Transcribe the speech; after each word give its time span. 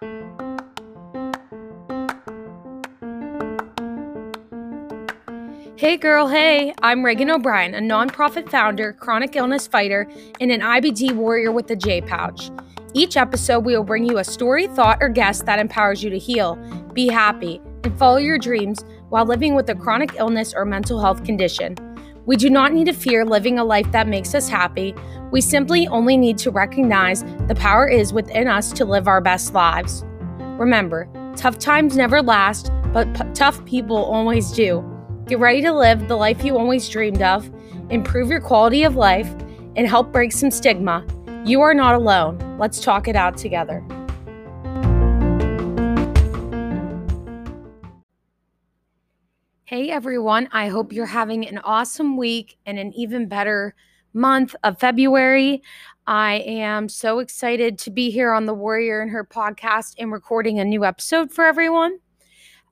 Hey 0.00 0.06
girl, 5.98 6.26
hey, 6.26 6.72
I'm 6.80 7.02
Reganne 7.02 7.30
O'Brien, 7.30 7.74
a 7.74 7.80
nonprofit 7.80 8.48
founder, 8.48 8.94
chronic 8.94 9.36
illness 9.36 9.66
fighter, 9.66 10.08
and 10.40 10.50
an 10.50 10.62
IBD 10.62 11.14
warrior 11.14 11.52
with 11.52 11.66
the 11.66 11.76
J 11.76 12.00
Pouch. 12.00 12.50
Each 12.94 13.18
episode, 13.18 13.66
we 13.66 13.76
will 13.76 13.84
bring 13.84 14.06
you 14.06 14.16
a 14.16 14.24
story, 14.24 14.68
thought, 14.68 14.96
or 15.02 15.10
guest 15.10 15.44
that 15.44 15.58
empowers 15.58 16.02
you 16.02 16.08
to 16.08 16.18
heal, 16.18 16.56
be 16.94 17.08
happy, 17.08 17.60
and 17.84 17.98
follow 17.98 18.16
your 18.16 18.38
dreams 18.38 18.82
while 19.10 19.26
living 19.26 19.54
with 19.54 19.68
a 19.68 19.74
chronic 19.74 20.14
illness 20.14 20.54
or 20.54 20.64
mental 20.64 20.98
health 20.98 21.24
condition. 21.24 21.76
We 22.30 22.36
do 22.36 22.48
not 22.48 22.72
need 22.72 22.84
to 22.84 22.92
fear 22.92 23.24
living 23.24 23.58
a 23.58 23.64
life 23.64 23.90
that 23.90 24.06
makes 24.06 24.36
us 24.36 24.48
happy. 24.48 24.94
We 25.32 25.40
simply 25.40 25.88
only 25.88 26.16
need 26.16 26.38
to 26.38 26.52
recognize 26.52 27.24
the 27.48 27.56
power 27.56 27.88
is 27.88 28.12
within 28.12 28.46
us 28.46 28.70
to 28.74 28.84
live 28.84 29.08
our 29.08 29.20
best 29.20 29.52
lives. 29.52 30.04
Remember, 30.56 31.08
tough 31.34 31.58
times 31.58 31.96
never 31.96 32.22
last, 32.22 32.70
but 32.92 33.12
p- 33.14 33.24
tough 33.34 33.64
people 33.64 33.96
always 33.96 34.52
do. 34.52 34.80
Get 35.26 35.40
ready 35.40 35.60
to 35.62 35.72
live 35.72 36.06
the 36.06 36.14
life 36.14 36.44
you 36.44 36.56
always 36.56 36.88
dreamed 36.88 37.20
of, 37.20 37.50
improve 37.90 38.30
your 38.30 38.40
quality 38.40 38.84
of 38.84 38.94
life, 38.94 39.28
and 39.74 39.88
help 39.88 40.12
break 40.12 40.30
some 40.30 40.52
stigma. 40.52 41.04
You 41.44 41.62
are 41.62 41.74
not 41.74 41.96
alone. 41.96 42.38
Let's 42.60 42.78
talk 42.78 43.08
it 43.08 43.16
out 43.16 43.36
together. 43.36 43.84
Hey 49.70 49.88
everyone, 49.88 50.48
I 50.50 50.66
hope 50.66 50.92
you're 50.92 51.06
having 51.06 51.46
an 51.46 51.58
awesome 51.58 52.16
week 52.16 52.58
and 52.66 52.76
an 52.76 52.92
even 52.92 53.28
better 53.28 53.76
month 54.12 54.56
of 54.64 54.80
February. 54.80 55.62
I 56.08 56.42
am 56.44 56.88
so 56.88 57.20
excited 57.20 57.78
to 57.78 57.92
be 57.92 58.10
here 58.10 58.32
on 58.32 58.46
the 58.46 58.52
Warrior 58.52 59.00
in 59.00 59.10
Her 59.10 59.24
podcast 59.24 59.94
and 59.96 60.10
recording 60.10 60.58
a 60.58 60.64
new 60.64 60.84
episode 60.84 61.30
for 61.30 61.44
everyone. 61.44 62.00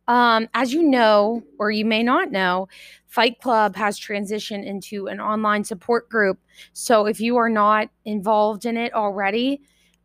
Um, 0.08 0.48
as 0.54 0.72
you 0.72 0.82
know, 0.82 1.44
or 1.60 1.70
you 1.70 1.84
may 1.84 2.02
not 2.02 2.32
know, 2.32 2.66
Fight 3.06 3.40
Club 3.40 3.76
has 3.76 3.96
transitioned 3.96 4.66
into 4.66 5.06
an 5.06 5.20
online 5.20 5.62
support 5.62 6.08
group. 6.08 6.40
So 6.72 7.06
if 7.06 7.20
you 7.20 7.36
are 7.36 7.48
not 7.48 7.90
involved 8.06 8.66
in 8.66 8.76
it 8.76 8.92
already, 8.92 9.60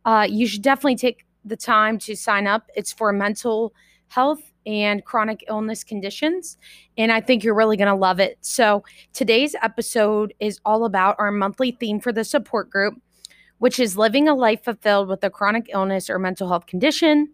uh, 0.06 0.28
you 0.30 0.46
should 0.46 0.62
definitely 0.62 0.98
take 0.98 1.25
the 1.44 1.58
time 1.58 1.98
to 1.98 2.16
sign 2.16 2.46
up. 2.46 2.70
It's 2.75 2.94
for 2.94 3.12
mental 3.12 3.73
health 4.09 4.53
and 4.66 5.03
chronic 5.06 5.44
illness 5.47 5.83
conditions. 5.83 6.58
And 6.97 7.11
I 7.11 7.22
think 7.22 7.44
you're 7.44 7.56
really 7.56 7.78
going 7.78 7.88
to 7.88 7.95
love 7.95 8.19
it. 8.19 8.38
So 8.42 8.83
today's 9.14 9.56
episode 9.61 10.33
is 10.39 10.59
all 10.66 10.86
about 10.86 11.16
our 11.19 11.31
monthly 11.31 11.72
theme 11.72 12.00
for 12.00 12.11
the 12.11 12.23
support 12.23 12.69
group, 12.69 12.95
which 13.59 13.80
is 13.80 13.97
living 13.97 14.28
a 14.28 14.36
life 14.36 14.64
fulfilled 14.64 15.09
with 15.09 15.23
a 15.23 15.30
chronic 15.30 15.69
illness 15.73 16.09
or 16.09 16.19
mental 16.19 16.47
health 16.47 16.66
condition. 16.66 17.31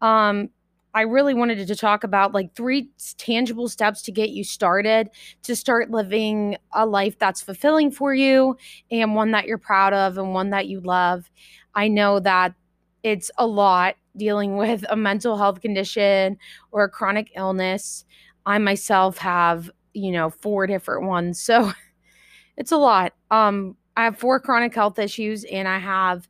Um, 0.00 0.50
I 0.94 1.02
really 1.02 1.32
wanted 1.32 1.66
to 1.66 1.76
talk 1.76 2.04
about 2.04 2.34
like 2.34 2.54
three 2.54 2.90
tangible 3.16 3.68
steps 3.68 4.02
to 4.02 4.12
get 4.12 4.30
you 4.30 4.44
started 4.44 5.08
to 5.42 5.56
start 5.56 5.90
living 5.90 6.58
a 6.72 6.84
life 6.84 7.18
that's 7.18 7.40
fulfilling 7.40 7.90
for 7.90 8.14
you 8.14 8.56
and 8.90 9.14
one 9.14 9.30
that 9.30 9.46
you're 9.46 9.56
proud 9.58 9.94
of 9.94 10.18
and 10.18 10.34
one 10.34 10.50
that 10.50 10.66
you 10.66 10.80
love. 10.80 11.30
I 11.74 11.88
know 11.88 12.20
that 12.20 12.54
it's 13.02 13.30
a 13.38 13.46
lot 13.46 13.96
dealing 14.16 14.56
with 14.56 14.84
a 14.90 14.96
mental 14.96 15.36
health 15.36 15.60
condition 15.60 16.36
or 16.70 16.84
a 16.84 16.88
chronic 16.88 17.32
illness. 17.36 18.04
I 18.46 18.58
myself 18.58 19.18
have, 19.18 19.70
you 19.94 20.12
know, 20.12 20.30
four 20.30 20.66
different 20.66 21.06
ones. 21.06 21.40
So 21.40 21.72
it's 22.56 22.72
a 22.72 22.76
lot. 22.76 23.14
Um 23.30 23.76
I 23.96 24.04
have 24.04 24.18
four 24.18 24.40
chronic 24.40 24.74
health 24.74 24.98
issues 24.98 25.44
and 25.44 25.68
I 25.68 25.78
have 25.78 26.28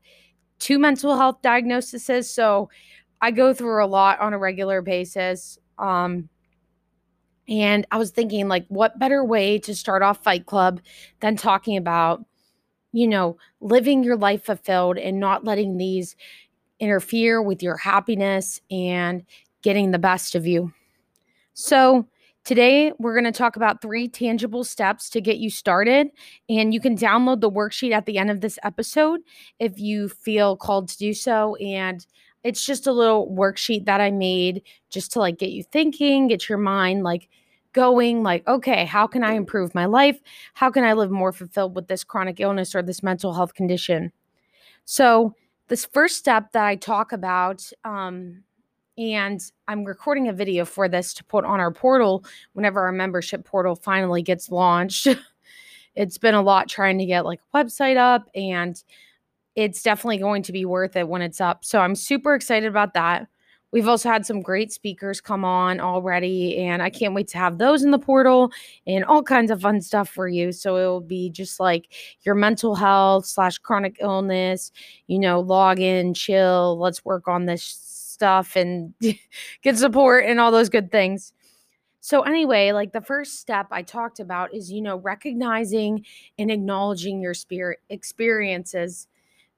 two 0.58 0.78
mental 0.78 1.16
health 1.16 1.42
diagnoses. 1.42 2.30
So 2.30 2.70
I 3.20 3.30
go 3.30 3.54
through 3.54 3.84
a 3.84 3.86
lot 3.86 4.20
on 4.20 4.32
a 4.32 4.38
regular 4.38 4.82
basis. 4.82 5.58
Um, 5.78 6.28
and 7.48 7.86
I 7.90 7.98
was 7.98 8.10
thinking, 8.10 8.48
like, 8.48 8.66
what 8.68 8.98
better 8.98 9.24
way 9.24 9.58
to 9.60 9.74
start 9.74 10.02
off 10.02 10.22
Fight 10.22 10.46
Club 10.46 10.80
than 11.20 11.36
talking 11.36 11.76
about, 11.76 12.24
you 12.92 13.06
know, 13.06 13.36
living 13.60 14.04
your 14.04 14.16
life 14.16 14.44
fulfilled 14.44 14.98
and 14.98 15.18
not 15.18 15.44
letting 15.44 15.76
these 15.76 16.16
interfere 16.82 17.40
with 17.40 17.62
your 17.62 17.76
happiness 17.76 18.60
and 18.70 19.24
getting 19.62 19.92
the 19.92 19.98
best 19.98 20.34
of 20.34 20.46
you. 20.46 20.72
So, 21.54 22.06
Today, 22.44 22.92
we're 22.98 23.14
going 23.14 23.32
to 23.32 23.38
talk 23.38 23.54
about 23.54 23.80
three 23.80 24.08
tangible 24.08 24.64
steps 24.64 25.08
to 25.10 25.20
get 25.20 25.36
you 25.38 25.48
started. 25.48 26.08
And 26.48 26.74
you 26.74 26.80
can 26.80 26.96
download 26.96 27.40
the 27.40 27.48
worksheet 27.48 27.92
at 27.92 28.04
the 28.04 28.18
end 28.18 28.32
of 28.32 28.40
this 28.40 28.58
episode 28.64 29.20
if 29.60 29.78
you 29.78 30.08
feel 30.08 30.56
called 30.56 30.88
to 30.88 30.98
do 30.98 31.14
so. 31.14 31.54
And 31.56 32.04
it's 32.42 32.66
just 32.66 32.88
a 32.88 32.92
little 32.92 33.30
worksheet 33.30 33.84
that 33.84 34.00
I 34.00 34.10
made 34.10 34.62
just 34.90 35.12
to 35.12 35.20
like 35.20 35.38
get 35.38 35.50
you 35.50 35.62
thinking, 35.62 36.26
get 36.26 36.48
your 36.48 36.58
mind 36.58 37.04
like 37.04 37.28
going 37.72 38.24
like 38.24 38.46
okay, 38.48 38.84
how 38.84 39.06
can 39.06 39.22
I 39.22 39.34
improve 39.34 39.72
my 39.72 39.86
life? 39.86 40.18
How 40.54 40.68
can 40.68 40.82
I 40.82 40.94
live 40.94 41.12
more 41.12 41.32
fulfilled 41.32 41.76
with 41.76 41.86
this 41.86 42.02
chronic 42.02 42.40
illness 42.40 42.74
or 42.74 42.82
this 42.82 43.04
mental 43.04 43.34
health 43.34 43.54
condition? 43.54 44.10
So, 44.84 45.36
this 45.68 45.84
first 45.86 46.16
step 46.16 46.52
that 46.52 46.64
I 46.64 46.76
talk 46.76 47.12
about 47.12 47.64
um 47.84 48.42
and 48.98 49.40
I'm 49.68 49.84
recording 49.84 50.28
a 50.28 50.32
video 50.32 50.64
for 50.64 50.88
this 50.88 51.14
to 51.14 51.24
put 51.24 51.44
on 51.44 51.60
our 51.60 51.72
portal 51.72 52.24
whenever 52.52 52.82
our 52.82 52.92
membership 52.92 53.44
portal 53.44 53.74
finally 53.74 54.22
gets 54.22 54.50
launched. 54.50 55.08
it's 55.94 56.18
been 56.18 56.34
a 56.34 56.42
lot 56.42 56.68
trying 56.68 56.98
to 56.98 57.06
get 57.06 57.24
like 57.24 57.40
a 57.52 57.64
website 57.64 57.96
up 57.96 58.28
and 58.34 58.82
it's 59.54 59.82
definitely 59.82 60.18
going 60.18 60.42
to 60.42 60.52
be 60.52 60.64
worth 60.64 60.96
it 60.96 61.08
when 61.08 61.22
it's 61.22 61.40
up. 61.40 61.64
So 61.64 61.80
I'm 61.80 61.94
super 61.94 62.34
excited 62.34 62.68
about 62.68 62.94
that. 62.94 63.28
We've 63.72 63.88
also 63.88 64.10
had 64.10 64.26
some 64.26 64.42
great 64.42 64.70
speakers 64.70 65.20
come 65.20 65.44
on 65.44 65.80
already, 65.80 66.58
and 66.58 66.82
I 66.82 66.90
can't 66.90 67.14
wait 67.14 67.28
to 67.28 67.38
have 67.38 67.56
those 67.56 67.82
in 67.82 67.90
the 67.90 67.98
portal 67.98 68.52
and 68.86 69.04
all 69.04 69.22
kinds 69.22 69.50
of 69.50 69.62
fun 69.62 69.80
stuff 69.80 70.10
for 70.10 70.28
you. 70.28 70.52
So 70.52 70.76
it 70.76 70.84
will 70.84 71.00
be 71.00 71.30
just 71.30 71.58
like 71.58 71.88
your 72.22 72.34
mental 72.34 72.74
health 72.74 73.24
slash 73.24 73.56
chronic 73.58 73.96
illness, 74.00 74.72
you 75.06 75.18
know, 75.18 75.40
log 75.40 75.80
in, 75.80 76.12
chill, 76.12 76.78
let's 76.78 77.04
work 77.04 77.28
on 77.28 77.46
this 77.46 77.64
stuff 77.64 78.56
and 78.56 78.92
get 79.62 79.78
support 79.78 80.26
and 80.26 80.38
all 80.38 80.50
those 80.50 80.68
good 80.68 80.92
things. 80.92 81.32
So, 82.04 82.22
anyway, 82.22 82.72
like 82.72 82.92
the 82.92 83.00
first 83.00 83.38
step 83.40 83.68
I 83.70 83.82
talked 83.82 84.18
about 84.18 84.52
is, 84.52 84.72
you 84.72 84.82
know, 84.82 84.96
recognizing 84.96 86.04
and 86.36 86.50
acknowledging 86.50 87.20
your 87.20 87.32
spirit 87.32 87.78
experiences 87.90 89.06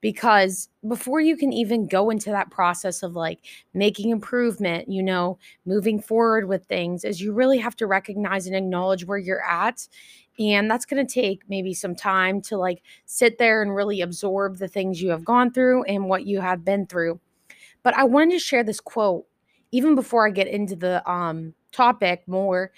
because 0.04 0.68
before 0.86 1.18
you 1.18 1.34
can 1.34 1.50
even 1.50 1.86
go 1.86 2.10
into 2.10 2.28
that 2.28 2.50
process 2.50 3.02
of 3.02 3.16
like 3.16 3.40
making 3.72 4.10
improvement, 4.10 4.86
you 4.86 5.02
know, 5.02 5.38
moving 5.64 5.98
forward 5.98 6.46
with 6.46 6.62
things, 6.66 7.04
is 7.04 7.22
you 7.22 7.32
really 7.32 7.56
have 7.56 7.74
to 7.74 7.86
recognize 7.86 8.46
and 8.46 8.54
acknowledge 8.54 9.06
where 9.06 9.16
you're 9.16 9.42
at. 9.42 9.88
And 10.38 10.70
that's 10.70 10.84
going 10.84 11.06
to 11.06 11.10
take 11.10 11.48
maybe 11.48 11.72
some 11.72 11.94
time 11.94 12.42
to 12.42 12.58
like 12.58 12.82
sit 13.06 13.38
there 13.38 13.62
and 13.62 13.74
really 13.74 14.02
absorb 14.02 14.58
the 14.58 14.68
things 14.68 15.00
you 15.00 15.08
have 15.08 15.24
gone 15.24 15.50
through 15.50 15.84
and 15.84 16.06
what 16.06 16.26
you 16.26 16.38
have 16.38 16.66
been 16.66 16.84
through. 16.84 17.18
But 17.82 17.96
I 17.96 18.04
wanted 18.04 18.32
to 18.32 18.40
share 18.40 18.62
this 18.62 18.80
quote 18.80 19.24
even 19.72 19.94
before 19.94 20.26
I 20.26 20.32
get 20.32 20.48
into 20.48 20.76
the 20.76 21.10
um, 21.10 21.54
topic 21.72 22.24
more. 22.28 22.72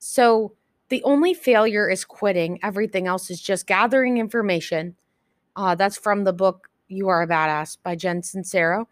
So, 0.00 0.54
the 0.88 1.02
only 1.04 1.32
failure 1.32 1.88
is 1.88 2.04
quitting, 2.04 2.58
everything 2.62 3.06
else 3.06 3.30
is 3.30 3.40
just 3.40 3.68
gathering 3.68 4.18
information 4.18 4.96
uh, 5.56 5.74
that's 5.74 5.96
from 5.96 6.24
the 6.24 6.32
book 6.32 6.68
You 6.88 7.08
Are 7.08 7.22
a 7.22 7.26
Badass 7.26 7.78
by 7.82 7.96
Jen 7.96 8.22
Sincero. 8.22 8.86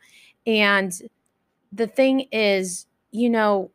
And 0.46 0.92
the 1.72 1.86
thing 1.86 2.20
is, 2.32 2.86
you 3.10 3.30
know, 3.30 3.70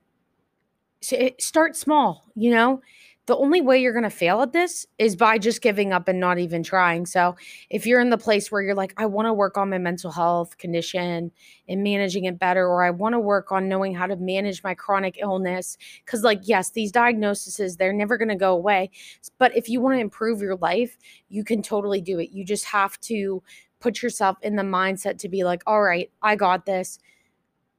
start 1.39 1.75
small, 1.75 2.25
you 2.35 2.51
know, 2.51 2.81
the 3.29 3.37
only 3.37 3.61
way 3.61 3.79
you're 3.79 3.93
going 3.93 4.01
to 4.01 4.09
fail 4.09 4.41
at 4.41 4.53
this 4.53 4.87
is 4.97 5.15
by 5.15 5.37
just 5.37 5.61
giving 5.61 5.93
up 5.93 6.07
and 6.07 6.19
not 6.19 6.39
even 6.39 6.63
trying. 6.63 7.05
So, 7.05 7.35
if 7.69 7.85
you're 7.85 8.01
in 8.01 8.09
the 8.09 8.17
place 8.17 8.51
where 8.51 8.63
you're 8.63 8.73
like, 8.73 8.91
I 8.97 9.05
want 9.05 9.27
to 9.27 9.33
work 9.33 9.55
on 9.55 9.69
my 9.69 9.77
mental 9.77 10.11
health 10.11 10.57
condition 10.57 11.31
and 11.67 11.83
managing 11.83 12.25
it 12.25 12.39
better, 12.39 12.67
or 12.67 12.83
I 12.83 12.89
want 12.89 13.13
to 13.13 13.19
work 13.19 13.51
on 13.51 13.69
knowing 13.69 13.93
how 13.93 14.07
to 14.07 14.15
manage 14.15 14.63
my 14.63 14.73
chronic 14.73 15.19
illness, 15.21 15.77
because, 16.03 16.23
like, 16.23 16.39
yes, 16.41 16.71
these 16.71 16.91
diagnoses, 16.91 17.77
they're 17.77 17.93
never 17.93 18.17
going 18.17 18.29
to 18.29 18.35
go 18.35 18.53
away. 18.53 18.89
But 19.37 19.55
if 19.55 19.69
you 19.69 19.79
want 19.79 19.97
to 19.97 20.01
improve 20.01 20.41
your 20.41 20.55
life, 20.55 20.97
you 21.27 21.43
can 21.43 21.61
totally 21.61 22.01
do 22.01 22.17
it. 22.17 22.31
You 22.31 22.43
just 22.43 22.65
have 22.65 22.99
to 23.01 23.43
put 23.79 24.01
yourself 24.01 24.37
in 24.41 24.55
the 24.55 24.63
mindset 24.63 25.19
to 25.19 25.29
be 25.29 25.43
like, 25.43 25.61
all 25.67 25.83
right, 25.83 26.09
I 26.23 26.35
got 26.35 26.65
this. 26.65 26.97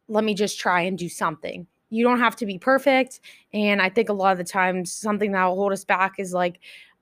Let 0.06 0.22
me 0.22 0.34
just 0.34 0.60
try 0.60 0.82
and 0.82 0.96
do 0.96 1.08
something 1.08 1.66
you 1.90 2.04
don't 2.04 2.20
have 2.20 2.36
to 2.36 2.46
be 2.46 2.58
perfect. 2.58 3.20
And 3.52 3.82
I 3.82 3.88
think 3.88 4.08
a 4.08 4.12
lot 4.12 4.32
of 4.32 4.38
the 4.38 4.44
times 4.44 4.92
something 4.92 5.32
that 5.32 5.44
will 5.44 5.56
hold 5.56 5.72
us 5.72 5.84
back 5.84 6.14
is 6.18 6.32
like, 6.32 6.60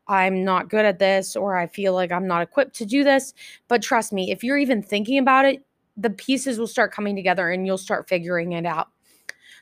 I'm 0.08 0.42
not 0.42 0.70
good 0.70 0.86
at 0.86 0.98
this, 0.98 1.36
or 1.36 1.56
I 1.56 1.66
feel 1.66 1.92
like 1.92 2.10
I'm 2.10 2.26
not 2.26 2.42
equipped 2.42 2.74
to 2.76 2.86
do 2.86 3.04
this. 3.04 3.34
But 3.68 3.82
trust 3.82 4.12
me, 4.12 4.30
if 4.30 4.42
you're 4.42 4.56
even 4.58 4.82
thinking 4.82 5.18
about 5.18 5.44
it, 5.44 5.62
the 5.96 6.10
pieces 6.10 6.58
will 6.58 6.66
start 6.66 6.92
coming 6.92 7.14
together 7.14 7.50
and 7.50 7.66
you'll 7.66 7.76
start 7.76 8.08
figuring 8.08 8.52
it 8.52 8.64
out. 8.64 8.88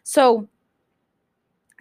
So, 0.04 0.48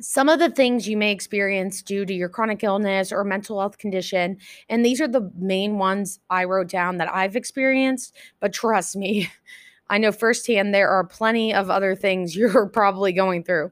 some 0.02 0.28
of 0.28 0.40
the 0.40 0.50
things 0.50 0.90
you 0.90 0.98
may 0.98 1.12
experience 1.12 1.82
due 1.82 2.06
to 2.06 2.14
your 2.14 2.28
chronic 2.28 2.66
illness 2.66 3.14
or 3.14 3.24
mental 3.24 3.60
health 3.60 3.78
condition, 3.78 4.38
and 4.68 4.84
these 4.84 5.00
are 5.00 5.08
the 5.08 5.32
main 5.38 5.78
ones 5.78 6.20
I 6.30 6.44
wrote 6.44 6.68
down 6.68 6.98
that 6.98 7.14
I've 7.14 7.38
experienced, 7.38 8.14
but 8.42 8.52
trust 8.52 8.98
me, 8.98 9.30
I 9.90 9.98
know 9.98 10.12
firsthand 10.12 10.74
there 10.74 10.90
are 10.90 11.04
plenty 11.04 11.54
of 11.54 11.70
other 11.70 11.96
things 11.96 12.36
you're 12.38 12.68
probably 12.68 13.14
going 13.14 13.44
through. 13.44 13.72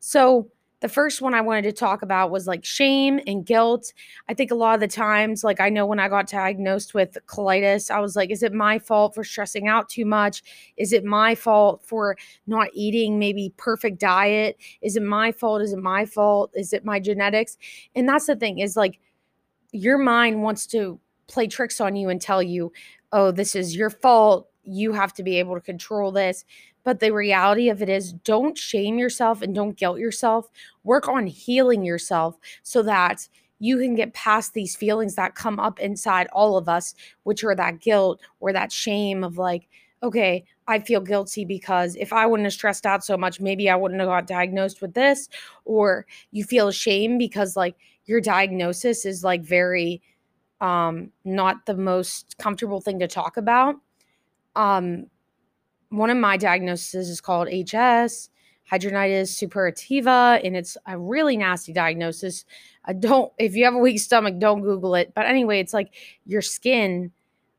So, 0.00 0.50
the 0.80 0.88
first 0.88 1.20
one 1.20 1.34
I 1.34 1.40
wanted 1.40 1.62
to 1.62 1.72
talk 1.72 2.02
about 2.02 2.30
was 2.30 2.46
like 2.46 2.64
shame 2.64 3.18
and 3.26 3.44
guilt. 3.44 3.92
I 4.28 4.34
think 4.34 4.52
a 4.52 4.54
lot 4.54 4.74
of 4.74 4.80
the 4.80 4.86
times, 4.86 5.42
like 5.42 5.60
I 5.60 5.70
know 5.70 5.84
when 5.86 5.98
I 5.98 6.08
got 6.08 6.28
diagnosed 6.28 6.94
with 6.94 7.18
colitis, 7.26 7.90
I 7.90 7.98
was 7.98 8.14
like, 8.14 8.30
is 8.30 8.44
it 8.44 8.52
my 8.52 8.78
fault 8.78 9.14
for 9.14 9.24
stressing 9.24 9.66
out 9.66 9.88
too 9.88 10.04
much? 10.04 10.42
Is 10.76 10.92
it 10.92 11.04
my 11.04 11.34
fault 11.34 11.82
for 11.84 12.16
not 12.46 12.68
eating 12.74 13.18
maybe 13.18 13.52
perfect 13.56 13.98
diet? 13.98 14.56
Is 14.80 14.96
it 14.96 15.02
my 15.02 15.32
fault? 15.32 15.62
Is 15.62 15.72
it 15.72 15.80
my 15.80 16.04
fault? 16.04 16.52
Is 16.54 16.72
it 16.72 16.84
my 16.84 17.00
genetics? 17.00 17.58
And 17.96 18.08
that's 18.08 18.26
the 18.26 18.36
thing 18.36 18.60
is 18.60 18.76
like 18.76 19.00
your 19.72 19.98
mind 19.98 20.42
wants 20.42 20.64
to 20.68 21.00
play 21.26 21.46
tricks 21.48 21.80
on 21.80 21.96
you 21.96 22.08
and 22.08 22.20
tell 22.20 22.42
you, 22.42 22.72
oh, 23.12 23.30
this 23.30 23.54
is 23.56 23.74
your 23.76 23.90
fault. 23.90 24.48
You 24.68 24.92
have 24.92 25.12
to 25.14 25.22
be 25.22 25.38
able 25.38 25.54
to 25.54 25.60
control 25.60 26.12
this. 26.12 26.44
But 26.84 27.00
the 27.00 27.12
reality 27.12 27.68
of 27.68 27.82
it 27.82 27.88
is, 27.88 28.12
don't 28.12 28.56
shame 28.56 28.98
yourself 28.98 29.42
and 29.42 29.54
don't 29.54 29.76
guilt 29.76 29.98
yourself. 29.98 30.48
Work 30.84 31.08
on 31.08 31.26
healing 31.26 31.84
yourself 31.84 32.38
so 32.62 32.82
that 32.82 33.28
you 33.58 33.78
can 33.78 33.94
get 33.94 34.14
past 34.14 34.54
these 34.54 34.76
feelings 34.76 35.14
that 35.16 35.34
come 35.34 35.58
up 35.58 35.80
inside 35.80 36.28
all 36.32 36.56
of 36.56 36.68
us, 36.68 36.94
which 37.24 37.42
are 37.44 37.54
that 37.54 37.80
guilt 37.80 38.20
or 38.40 38.52
that 38.52 38.72
shame 38.72 39.24
of 39.24 39.36
like, 39.36 39.68
okay, 40.02 40.44
I 40.68 40.78
feel 40.78 41.00
guilty 41.00 41.44
because 41.44 41.96
if 41.96 42.12
I 42.12 42.26
wouldn't 42.26 42.46
have 42.46 42.52
stressed 42.52 42.86
out 42.86 43.04
so 43.04 43.16
much, 43.16 43.40
maybe 43.40 43.68
I 43.68 43.76
wouldn't 43.76 44.00
have 44.00 44.08
got 44.08 44.26
diagnosed 44.26 44.80
with 44.80 44.94
this. 44.94 45.28
Or 45.64 46.06
you 46.30 46.44
feel 46.44 46.70
shame 46.70 47.18
because 47.18 47.56
like 47.56 47.76
your 48.04 48.20
diagnosis 48.20 49.04
is 49.04 49.24
like 49.24 49.42
very 49.42 50.02
um 50.60 51.12
not 51.24 51.66
the 51.66 51.76
most 51.76 52.36
comfortable 52.38 52.80
thing 52.80 52.98
to 52.98 53.08
talk 53.08 53.36
about. 53.36 53.76
Um 54.58 55.06
one 55.90 56.10
of 56.10 56.16
my 56.18 56.36
diagnoses 56.36 57.08
is 57.08 57.20
called 57.20 57.48
HS, 57.48 58.30
hidradenitis 58.70 59.32
suppurativa, 59.32 60.44
and 60.44 60.56
it's 60.56 60.76
a 60.86 60.98
really 60.98 61.36
nasty 61.36 61.72
diagnosis. 61.72 62.44
I 62.84 62.92
don't, 62.92 63.32
if 63.38 63.56
you 63.56 63.64
have 63.64 63.74
a 63.74 63.78
weak 63.78 63.98
stomach, 63.98 64.38
don't 64.38 64.60
Google 64.60 64.94
it. 64.94 65.12
But 65.14 65.26
anyway, 65.26 65.60
it's 65.60 65.72
like 65.72 65.94
your 66.26 66.42
skin 66.42 67.10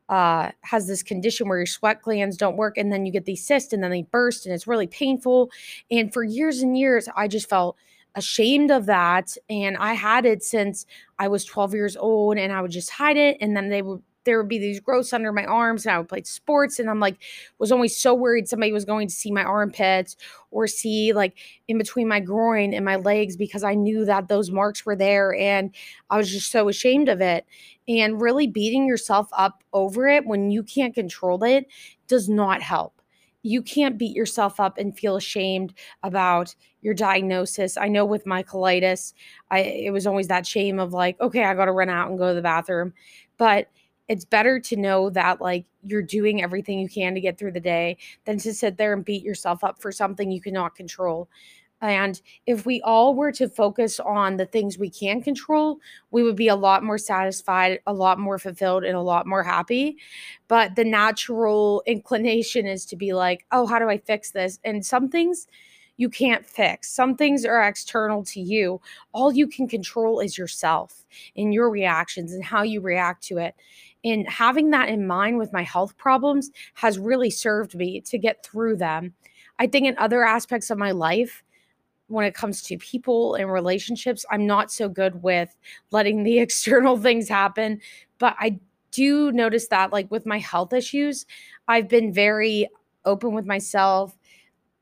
uh, 0.10 0.51
has 0.62 0.88
this 0.88 1.04
condition 1.04 1.48
where 1.48 1.57
your 1.57 1.66
sweat 1.66 2.01
glands 2.01 2.38
don't 2.38 2.57
work, 2.57 2.78
and 2.78 2.92
then 2.92 3.06
you 3.06 3.12
get 3.12 3.25
these 3.25 3.46
cysts, 3.46 3.74
and 3.74 3.84
then 3.84 3.92
they 3.92 4.04
burst, 4.04 4.46
and 4.46 4.54
it's 4.54 4.68
really 4.68 4.88
painful. 4.88 5.51
And 5.90 6.13
for 6.13 6.24
years 6.24 6.62
and 6.62 6.78
years, 6.78 7.07
I 7.16 7.28
just 7.28 7.50
felt 7.50 7.78
ashamed 8.16 8.72
of 8.72 8.88
that. 8.88 9.38
And 9.50 9.78
I 9.78 9.94
had 9.94 10.25
it 10.25 10.44
since 10.44 10.86
I 11.19 11.28
was 11.28 11.46
12 11.46 11.74
years 11.74 11.98
old, 11.98 12.38
and 12.38 12.51
I 12.51 12.62
would 12.62 12.72
just 12.72 12.90
hide 12.92 13.18
it. 13.18 13.38
And 13.42 13.56
then 13.56 13.69
they 13.69 13.81
would 13.81 14.01
there 14.25 14.38
would 14.38 14.50
be 14.50 14.60
these 14.60 14.80
growths 14.80 15.13
under 15.13 15.31
my 15.31 15.45
arms 15.45 15.86
and 15.86 15.94
I 15.94 15.98
would 15.98 16.10
play 16.10 16.24
sports 16.24 16.80
and 16.80 16.89
I'm 16.89 17.00
like 17.00 17.18
was 17.57 17.71
always 17.71 17.98
so 17.98 18.13
worried 18.13 18.48
somebody 18.48 18.71
was 18.71 18.86
going 18.86 19.07
to 19.07 19.13
see 19.13 19.31
my 19.31 19.44
armpits 19.44 20.16
or 20.51 20.68
see 20.68 21.13
like 21.13 21.38
in 21.68 21.77
between 21.77 22.07
my 22.07 22.19
groin 22.19 22.74
and 22.74 22.86
my 22.86 22.98
legs 22.98 23.36
because 23.38 23.63
I 23.63 23.75
knew 23.75 24.06
that 24.06 24.27
those 24.27 24.51
marks 24.51 24.86
were 24.86 24.95
there 24.95 25.33
and 25.36 25.74
I 26.10 26.18
was 26.18 26.31
just 26.31 26.51
so 26.51 26.69
ashamed 26.69 27.10
of 27.10 27.21
it 27.21 27.45
and 27.88 28.21
really 28.21 28.48
beating 28.48 28.86
yourself 28.86 29.30
up 29.36 29.63
over 29.74 30.07
it 30.07 30.25
when 30.25 30.51
you 30.51 30.63
can't 30.63 30.94
control 30.94 31.44
it 31.44 31.65
does 32.07 32.30
not 32.30 32.62
help 32.62 33.00
you 33.42 33.62
can't 33.62 33.98
beat 33.98 34.15
yourself 34.15 34.60
up 34.60 34.77
and 34.77 34.98
feel 34.98 35.15
ashamed 35.15 35.74
about 36.04 36.54
your 36.81 36.94
diagnosis. 36.94 37.77
I 37.77 37.88
know 37.88 38.06
with 38.06 38.25
my 38.25 38.44
colitis, 38.44 39.13
I 39.50 39.60
it 39.60 39.94
was 39.94 40.06
always 40.06 40.27
that 40.27 40.45
shame 40.45 40.80
of 40.80 40.94
like, 40.94 41.19
okay, 41.22 41.44
I 41.44 41.54
got 41.54 41.65
to 41.65 41.72
run 41.72 41.89
out 41.89 42.10
and 42.10 42.18
go 42.18 42.30
to 42.30 42.33
the 42.33 42.42
bathroom. 42.42 42.94
But 43.38 43.69
it's 44.10 44.26
better 44.26 44.60
to 44.60 44.76
know 44.76 45.10
that 45.12 45.40
like 45.40 45.66
you're 45.84 46.02
doing 46.02 46.42
everything 46.42 46.80
you 46.80 46.90
can 46.90 47.14
to 47.14 47.22
get 47.22 47.38
through 47.38 47.54
the 47.54 47.60
day 47.60 47.98
than 48.26 48.38
to 48.40 48.54
sit 48.54 48.78
there 48.78 48.94
and 48.94 49.06
beat 49.06 49.24
yourself 49.24 49.64
up 49.64 49.82
for 49.82 49.92
something 49.92 50.32
you 50.32 50.42
cannot 50.42 50.76
control. 50.76 51.30
And 51.82 52.22
if 52.46 52.66
we 52.66 52.82
all 52.82 53.16
were 53.16 53.32
to 53.34 53.48
focus 53.48 54.02
on 54.02 54.36
the 54.36 54.46
things 54.46 54.78
we 54.78 54.90
can 54.90 55.22
control, 55.22 55.80
we 56.12 56.24
would 56.24 56.36
be 56.36 56.50
a 56.50 56.56
lot 56.56 56.84
more 56.84 56.98
satisfied, 56.98 57.80
a 57.88 57.94
lot 57.94 58.20
more 58.20 58.38
fulfilled, 58.38 58.84
and 58.84 58.98
a 58.98 59.02
lot 59.02 59.26
more 59.26 59.44
happy. 59.44 59.98
But 60.50 60.76
the 60.76 60.84
natural 60.84 61.82
inclination 61.86 62.68
is 62.68 62.86
to 62.88 62.98
be 62.98 63.14
like, 63.14 63.46
oh, 63.54 63.66
how 63.66 63.80
do 63.80 63.90
I 63.90 63.98
fix 63.98 64.32
this? 64.32 64.60
And 64.66 64.86
some 64.86 65.08
things 65.08 65.48
you 65.96 66.10
can't 66.10 66.46
fix, 66.46 66.90
some 66.90 67.16
things 67.16 67.46
are 67.46 67.62
external 67.62 68.24
to 68.24 68.40
you. 68.40 68.80
All 69.14 69.34
you 69.34 69.48
can 69.48 69.68
control 69.68 70.22
is 70.22 70.38
yourself 70.38 71.06
and 71.36 71.54
your 71.54 71.70
reactions 71.70 72.32
and 72.34 72.44
how 72.44 72.64
you 72.64 72.80
react 72.80 73.22
to 73.26 73.38
it. 73.38 73.54
And 74.04 74.28
having 74.30 74.69
that 74.72 74.90
in 74.90 75.06
mind 75.06 75.38
with 75.38 75.51
my 75.51 75.63
health 75.63 75.98
problems 75.98 76.51
has 76.75 76.98
really 76.98 77.30
served 77.30 77.75
me 77.75 78.01
to 78.01 78.18
get 78.18 78.46
through 78.46 78.78
them. 78.78 79.13
I 79.60 79.68
think 79.68 79.86
in 79.86 79.98
other 79.98 80.24
aspects 80.24 80.69
of 80.69 80.78
my 80.78 80.92
life, 80.92 81.44
when 82.07 82.25
it 82.25 82.34
comes 82.34 82.62
to 82.63 82.78
people 82.78 83.36
and 83.36 83.51
relationships, 83.51 84.25
I'm 84.31 84.48
not 84.48 84.72
so 84.72 84.90
good 84.90 85.22
with 85.22 85.56
letting 85.92 86.24
the 86.24 86.40
external 86.40 86.98
things 86.98 87.30
happen. 87.30 87.81
But 88.18 88.36
I 88.40 88.60
do 88.92 89.31
notice 89.31 89.68
that, 89.68 89.92
like 89.92 90.10
with 90.10 90.25
my 90.25 90.40
health 90.40 90.74
issues, 90.74 91.25
I've 91.68 91.88
been 91.88 92.12
very 92.12 92.68
open 93.06 93.34
with 93.34 93.46
myself, 93.46 94.18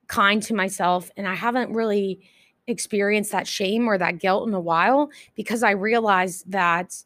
kind 0.08 0.42
to 0.44 0.54
myself, 0.54 1.12
and 1.18 1.28
I 1.28 1.36
haven't 1.36 1.74
really 1.74 2.22
experienced 2.68 3.32
that 3.32 3.48
shame 3.48 3.88
or 3.88 3.98
that 3.98 4.20
guilt 4.20 4.48
in 4.48 4.54
a 4.54 4.60
while 4.60 5.10
because 5.36 5.64
I 5.64 5.72
realized 5.72 6.50
that, 6.52 7.04